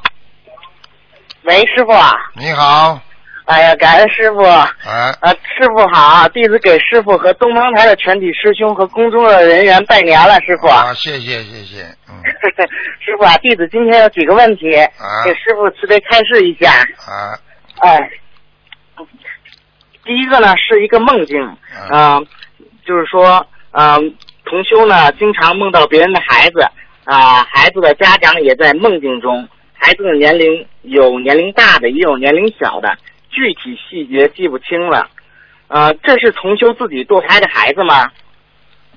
[1.45, 2.13] 喂，师傅啊！
[2.35, 3.01] 你好，
[3.47, 4.43] 哎呀，感恩师傅。
[4.43, 10.67] 哎，啊，师傅好，弟子给师傅和东方台的全体师兄和公众的人员拜年了，师傅。
[10.67, 12.21] 啊，谢谢谢谢，嗯，
[13.01, 16.71] 师傅啊，弟子今天有几个问题，啊给师傅慈悲开示一下。
[17.11, 17.33] 啊，
[17.81, 18.11] 哎，
[20.05, 21.41] 第一个呢是一个梦境，
[21.91, 22.27] 嗯、
[22.87, 24.15] 就是说，嗯、
[24.45, 26.69] 同修呢经常梦到别人的孩子，
[27.05, 32.97] 啊、孩子的家长也在梦境中，孩子的年龄有年龄大的，也有年龄小的，
[33.29, 35.11] 具体细节记不清了。
[35.69, 38.11] 呃，这是重修自己堕胎的孩子吗？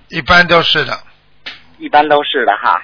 [0.09, 0.93] 一般都是的，
[1.79, 2.81] 一般都是的哈。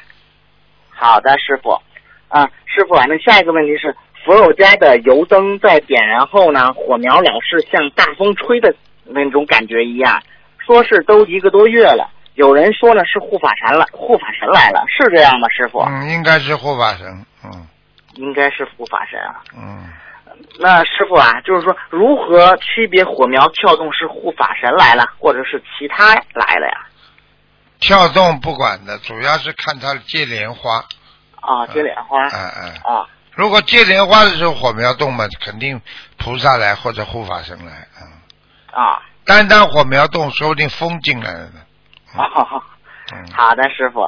[0.89, 1.79] 好的，师傅。
[2.27, 3.95] 啊，师傅啊，那下一个问题是，
[4.25, 10.21] 佛友家的油灯在点燃后呢，火苗老是像大风吹的那种感觉一样，
[10.65, 12.09] 说是都一个多月了。
[12.35, 15.79] 有人说了是护法神了，护法神来了，是这样吗，师傅？
[15.81, 17.67] 嗯，应该是护法神，嗯。
[18.15, 19.41] 应该是护法神啊。
[19.57, 19.89] 嗯，
[20.59, 26.85] 那师傅啊，就是说如何区别火苗跳动是护法神来了，或者是其他来了呀？
[27.79, 30.85] 跳动不管的，主要是看他接莲花，
[31.41, 32.23] 啊，接莲花。
[32.27, 35.81] 嗯嗯，啊，如果接莲花的时候火苗动嘛，肯定
[36.19, 41.61] 菩萨来或者护法神来，嗯，啊，单单火苗动，说不定风进来了呢，
[42.13, 42.63] 好，
[43.13, 44.01] 嗯，好的，师傅，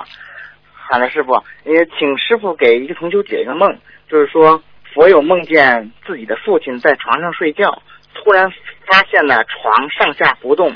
[0.74, 3.78] 好的，师傅，也请师傅给一个同修解一个梦，
[4.08, 4.62] 就是说
[4.93, 7.82] 佛有梦见自己的父亲在床上睡觉，
[8.14, 8.49] 突然
[8.86, 10.72] 发现了床上下浮动，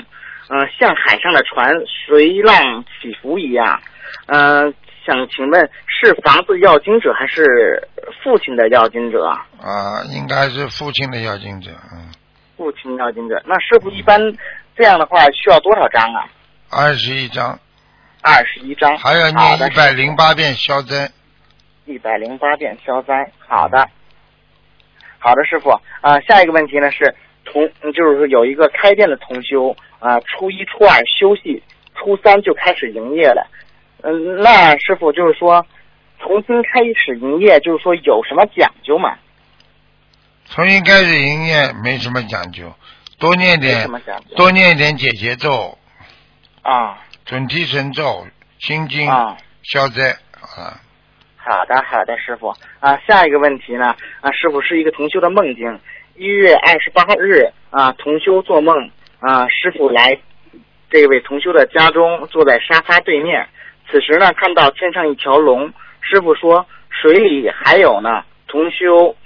[0.48, 1.72] 嗯、像海上的船
[2.06, 3.80] 随浪起伏一样，
[4.26, 4.74] 嗯、
[5.06, 7.88] 想请问是房子要经者还是
[8.22, 9.24] 父亲的要经者？
[9.26, 12.10] 啊，应该是父亲的要经者，嗯，
[12.56, 14.20] 父亲要经者，那师傅一般
[14.76, 16.26] 这样的话需要多少张啊？
[16.72, 17.58] 二十一章，
[18.22, 21.10] 二十一张，还要念一百零八遍消灾，
[21.84, 23.32] 一百零八遍消灾。
[23.38, 23.88] 好的，
[25.18, 25.70] 好的，师傅。
[26.00, 31.60] 啊、下一个问题呢是同，就是说有一个开店的同修啊、初一、初二休息，
[31.96, 33.50] 初三就开始营业了。
[34.02, 35.66] 嗯，那师傅就是说，
[36.20, 39.18] 重新开始营业，就是说有什么讲究吗？
[40.48, 42.72] 重新开始营业没什么讲究，
[43.18, 43.90] 多念点
[44.36, 45.76] 多念点解结咒、
[46.62, 48.26] 啊准提神咒、
[48.58, 50.80] 心经、啊，消灾啊，
[51.36, 52.48] 好的，好的，师傅
[52.80, 55.80] 啊，下一个问题呢啊，师傅是一个同修的梦境。
[56.16, 58.90] 一月二十八日啊，同修做梦
[59.20, 60.18] 啊，师傅来
[60.90, 63.48] 这位同修的家中，坐在沙发对面。
[63.90, 68.24] 此时呢，看到天上一条龙，师傅说水里还有呢。
[68.48, 69.16] 同修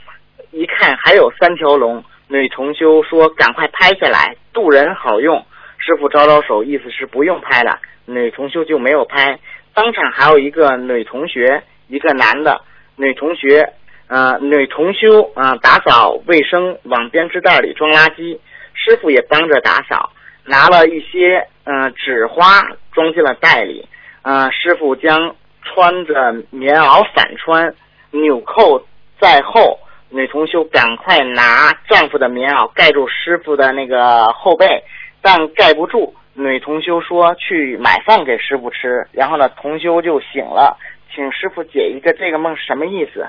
[0.53, 5.45] 一看还有三条龙，女同修说赶快拍下来，渡人好用。
[5.87, 7.79] 师傅招招手，意思是不用拍了。
[8.07, 9.39] 女同修就没有拍。
[9.75, 12.63] 当场还有一个女同学，一个男的，
[12.97, 13.75] 女同学。
[14.07, 18.39] 呃，女同修啊，打扫卫生，往编织袋里装垃圾。
[18.73, 20.11] 师傅也帮着打扫，
[20.47, 22.63] 拿了一些呃纸花
[22.93, 23.87] 装进了袋里。
[24.23, 27.75] 啊，师傅将穿着棉袄反穿，
[28.11, 28.87] 纽扣
[29.21, 29.81] 在后。
[30.11, 34.85] 女同修赶快拿丈夫的棉袄盖住师傅的那个后背，
[35.25, 36.15] 但盖不住。
[36.35, 40.77] 女同修说去买饭给师傅吃，然后呢，同修就醒了。
[41.15, 43.27] 请师傅解一个这个梦什么意思？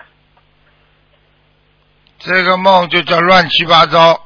[2.17, 4.19] 这个梦就叫乱七八糟，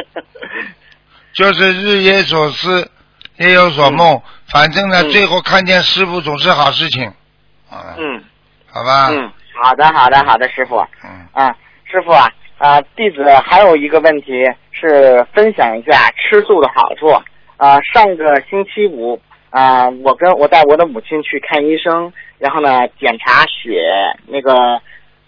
[1.34, 2.90] 就是日有所思，
[3.38, 4.22] 夜有所梦。
[4.48, 7.12] 反正呢，最后看见师傅总是好事情。
[7.98, 8.24] 嗯，
[8.70, 9.08] 好吧。
[9.10, 9.30] 嗯，
[9.60, 10.78] 好的，好的，好的，师傅。
[11.02, 11.26] 嗯。
[11.32, 14.32] 啊，师傅啊，啊，弟子还有一个问题
[14.70, 17.08] 是分享一下吃素的好处。
[17.58, 19.18] 啊，上个星期五
[19.50, 23.82] 啊，我跟我带我的母亲去看医生，然后呢，检查血
[24.26, 24.80] 那个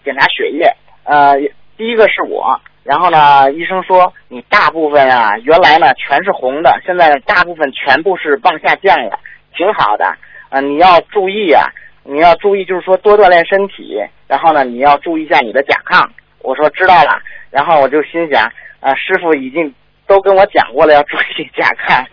[0.03, 0.71] 检查血液。
[1.03, 1.35] 呃，
[1.77, 9.19] 第一个是我，然后呢，医生说你大部分啊，原来呢全是红的，现在大部分全部是往下降了，
[9.55, 10.05] 挺好的。
[10.49, 11.65] 啊，你要注意啊，
[12.03, 16.07] 你要注意，就是说多锻炼身体，然后呢，你要注意一下你的甲亢。
[16.41, 17.21] 我说知道了，
[17.51, 19.73] 然后我就心想，啊，师傅已经
[20.07, 22.05] 都跟我讲过了，要注意甲亢。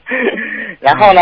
[0.80, 1.20] 然后呢，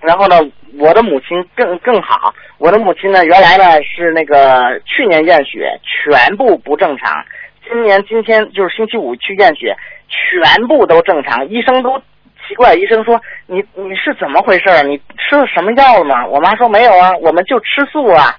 [0.00, 0.36] 然后呢，
[0.78, 2.34] 我的母亲更更好。
[2.58, 7.24] 我的母亲呢，原来呢是那个去年验血全部不正常，
[7.68, 9.76] 今年今天就是星期五去验血，
[10.08, 11.48] 全部都正常。
[11.48, 11.98] 医生都
[12.46, 14.64] 奇怪，医生说你你是怎么回事？
[14.84, 16.26] 你吃了什么药了吗？
[16.26, 18.36] 我妈说没有啊，我们就吃素啊。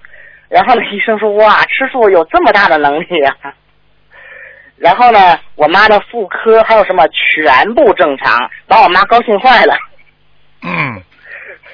[0.50, 3.54] 然后呢，医生说哇，吃素有这么大的能力啊。
[4.78, 9.76] 然后呢，我妈的妇科还有什么全部正常，把我妈高兴坏了。
[10.64, 11.02] 嗯，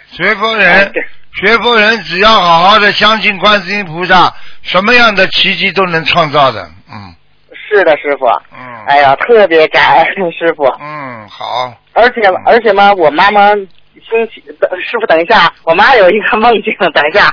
[0.08, 0.92] 学佛人。
[1.36, 6.62] 学佛人只要好好的相信观世音菩萨，什么样的奇迹都能创造的。
[6.88, 7.12] 嗯，
[7.52, 8.28] 是的，师傅。
[8.56, 8.86] 嗯。
[8.86, 10.64] 哎呀，特别感恩师傅。
[10.80, 11.74] 嗯，好。
[11.94, 17.32] 而且而且嘛，我妈妈星期师傅等一下，我妈有一个梦境，等一下。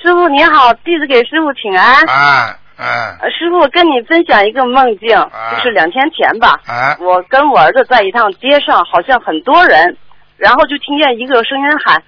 [0.00, 1.92] 师傅您好，弟子给师傅请安。
[2.06, 3.18] 啊啊。
[3.36, 5.08] 师傅跟你分享一个梦境，
[5.50, 6.60] 就是两天前吧。
[6.66, 6.96] 啊。
[7.00, 9.96] 我跟我儿子在一趟街上，好像很多人，
[10.36, 12.00] 然后就听见一个声音喊。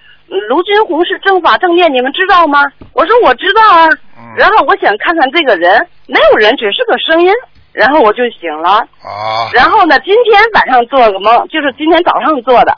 [0.47, 2.63] 卢军红是正法正念，你们知道吗？
[2.93, 3.89] 我说我知道啊。
[4.37, 7.29] 然后我想看看这个人，没有人，只是个声音。
[7.73, 8.69] 然后我就醒了。
[9.03, 9.51] 啊。
[9.53, 12.73] 然后呢，今天晚上做了个梦，就是今天早上做的。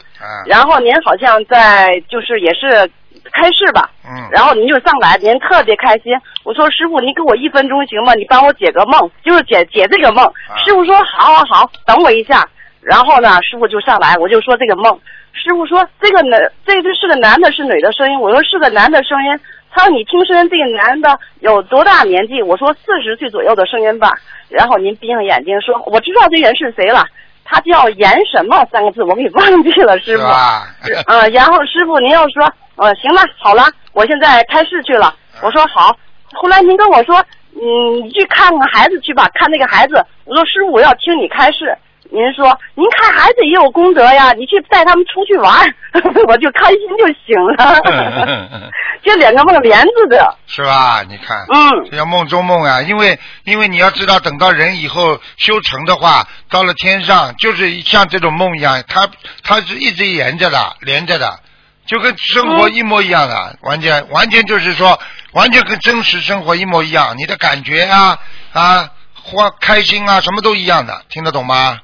[0.48, 2.90] 然后您好像在，就是也是
[3.34, 3.90] 开市吧。
[4.06, 4.30] 嗯。
[4.32, 6.14] 然后您就上来，您特别开心。
[6.44, 8.14] 我说师傅，您给我一分钟行吗？
[8.14, 10.24] 你帮我解个梦，就是解解这个梦。
[10.64, 12.48] 师傅说好好好，等我一下。
[12.82, 15.00] 然后呢，师傅就上来，我就说这个梦。
[15.34, 19.40] 师傅说：“这个男，这个是个男的，是女的声音。”我说：“是个男的声音。”
[19.74, 24.12] 他说：“你听声音，这个男的有多大年纪？”我说：“四十岁左右的声音吧。”
[24.48, 27.04] 然后您闭上眼睛说：“我知道这人是谁了，
[27.44, 30.62] 他叫严什么三个字，我给忘记了，师傅。” 啊。
[31.08, 35.96] 嗯，然后师傅您要说：“呃，行了，好了，我现在开市去了。”我说：“好。”
[36.34, 37.24] 后来您跟我说
[37.56, 41.78] ：“嗯，你去看看孩子去吧，看那个孩子。”我说：“师傅，我要听你开示。”
[42.12, 45.66] 您说，您看孩子也有功德呀，你去带他们出去玩，
[46.28, 48.70] 我就开心就行了。
[49.02, 51.02] 这两个梦连着的，是吧？
[51.10, 52.84] 你看，嗯，这叫梦中梦啊。
[52.84, 59.10] 因为因为你要知道，等到人以后修成的话，到了天上，就是像这种梦一样，它
[59.44, 61.40] 它是一直沿着的，连着的，
[61.86, 65.00] 就跟生活一模一样的，完全完全就是说，
[65.34, 68.18] 完全跟真实生活一模一样，你的感觉啊
[68.54, 68.90] 啊，
[69.24, 71.80] 或开心啊，什么都一样的，听得懂吗？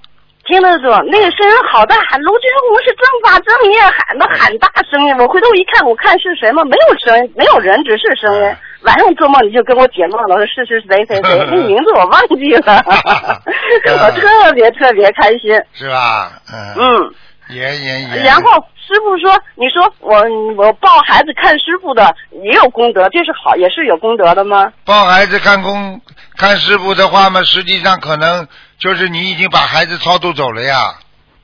[0.45, 5.15] 听得懂，那个声音好大，喊卢军红是正法正念，喊的喊大声音。
[5.19, 6.63] 我回头一看，我看是什么？
[6.65, 8.55] 没有声音，没有人，只是声音。
[8.81, 12.81] 晚上做梦你就跟我解梦了，说是是谁谁谁， 那名字我忘记了，
[14.01, 15.53] 我特别特别开心。
[15.73, 16.31] 是吧？
[16.51, 16.73] 嗯。
[16.79, 17.13] 嗯。
[17.49, 18.23] 也也也。
[18.23, 20.23] 然后师傅说：“你说我
[20.55, 25.99] 我抱孩子看师傅的也有功德，这是好，也是有功德的吗？”抱孩子看公
[26.37, 28.47] 看师傅的话嘛，实际上可能。
[28.79, 30.77] 就是你已经把孩子超度走了呀。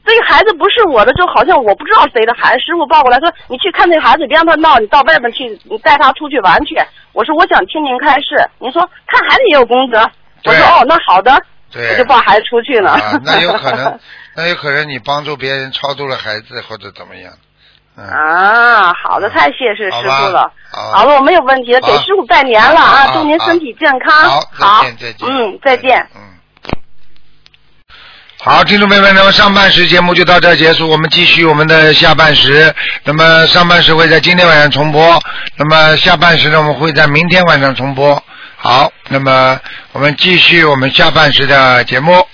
[0.05, 2.59] 这个孩子不是我的，就好像我不知道谁的孩子。
[2.61, 6.77] 师傅抱过来说：“你去看那个孩子，别让他闹，你到外面去，你带他出去玩去。”
[7.11, 9.99] 我说：“我想听您开示。”您说看孩子也有功德。
[10.45, 11.37] 我说：“哦，那好的。”
[11.69, 11.91] 对。
[11.91, 12.91] 我就抱孩子出去了。
[12.91, 13.99] 啊，那有可能，
[14.35, 17.33] 那有可能你帮助别人超度了孩子或者怎么样。
[17.97, 18.05] 嗯。
[18.05, 20.51] 啊，好的，太谢谢师傅了。
[20.71, 23.07] 好好了，我没有问题了，给师傅拜年了啊！
[23.13, 24.41] 祝您身体健康。
[24.51, 25.27] 好，再见，再见。
[25.27, 26.07] 嗯，再见。
[26.15, 26.21] 嗯。
[28.43, 32.75] 好，听众朋友们，那么上半时节目就到这儿结束，我们继续我们的下半时。
[33.03, 35.19] 那么上半时会在今天晚上重播，
[35.55, 38.21] 那么下半时呢，我们会在明天晚上重播。
[38.57, 39.59] 好，那么
[39.93, 42.27] 我们继续我们下半时的节目。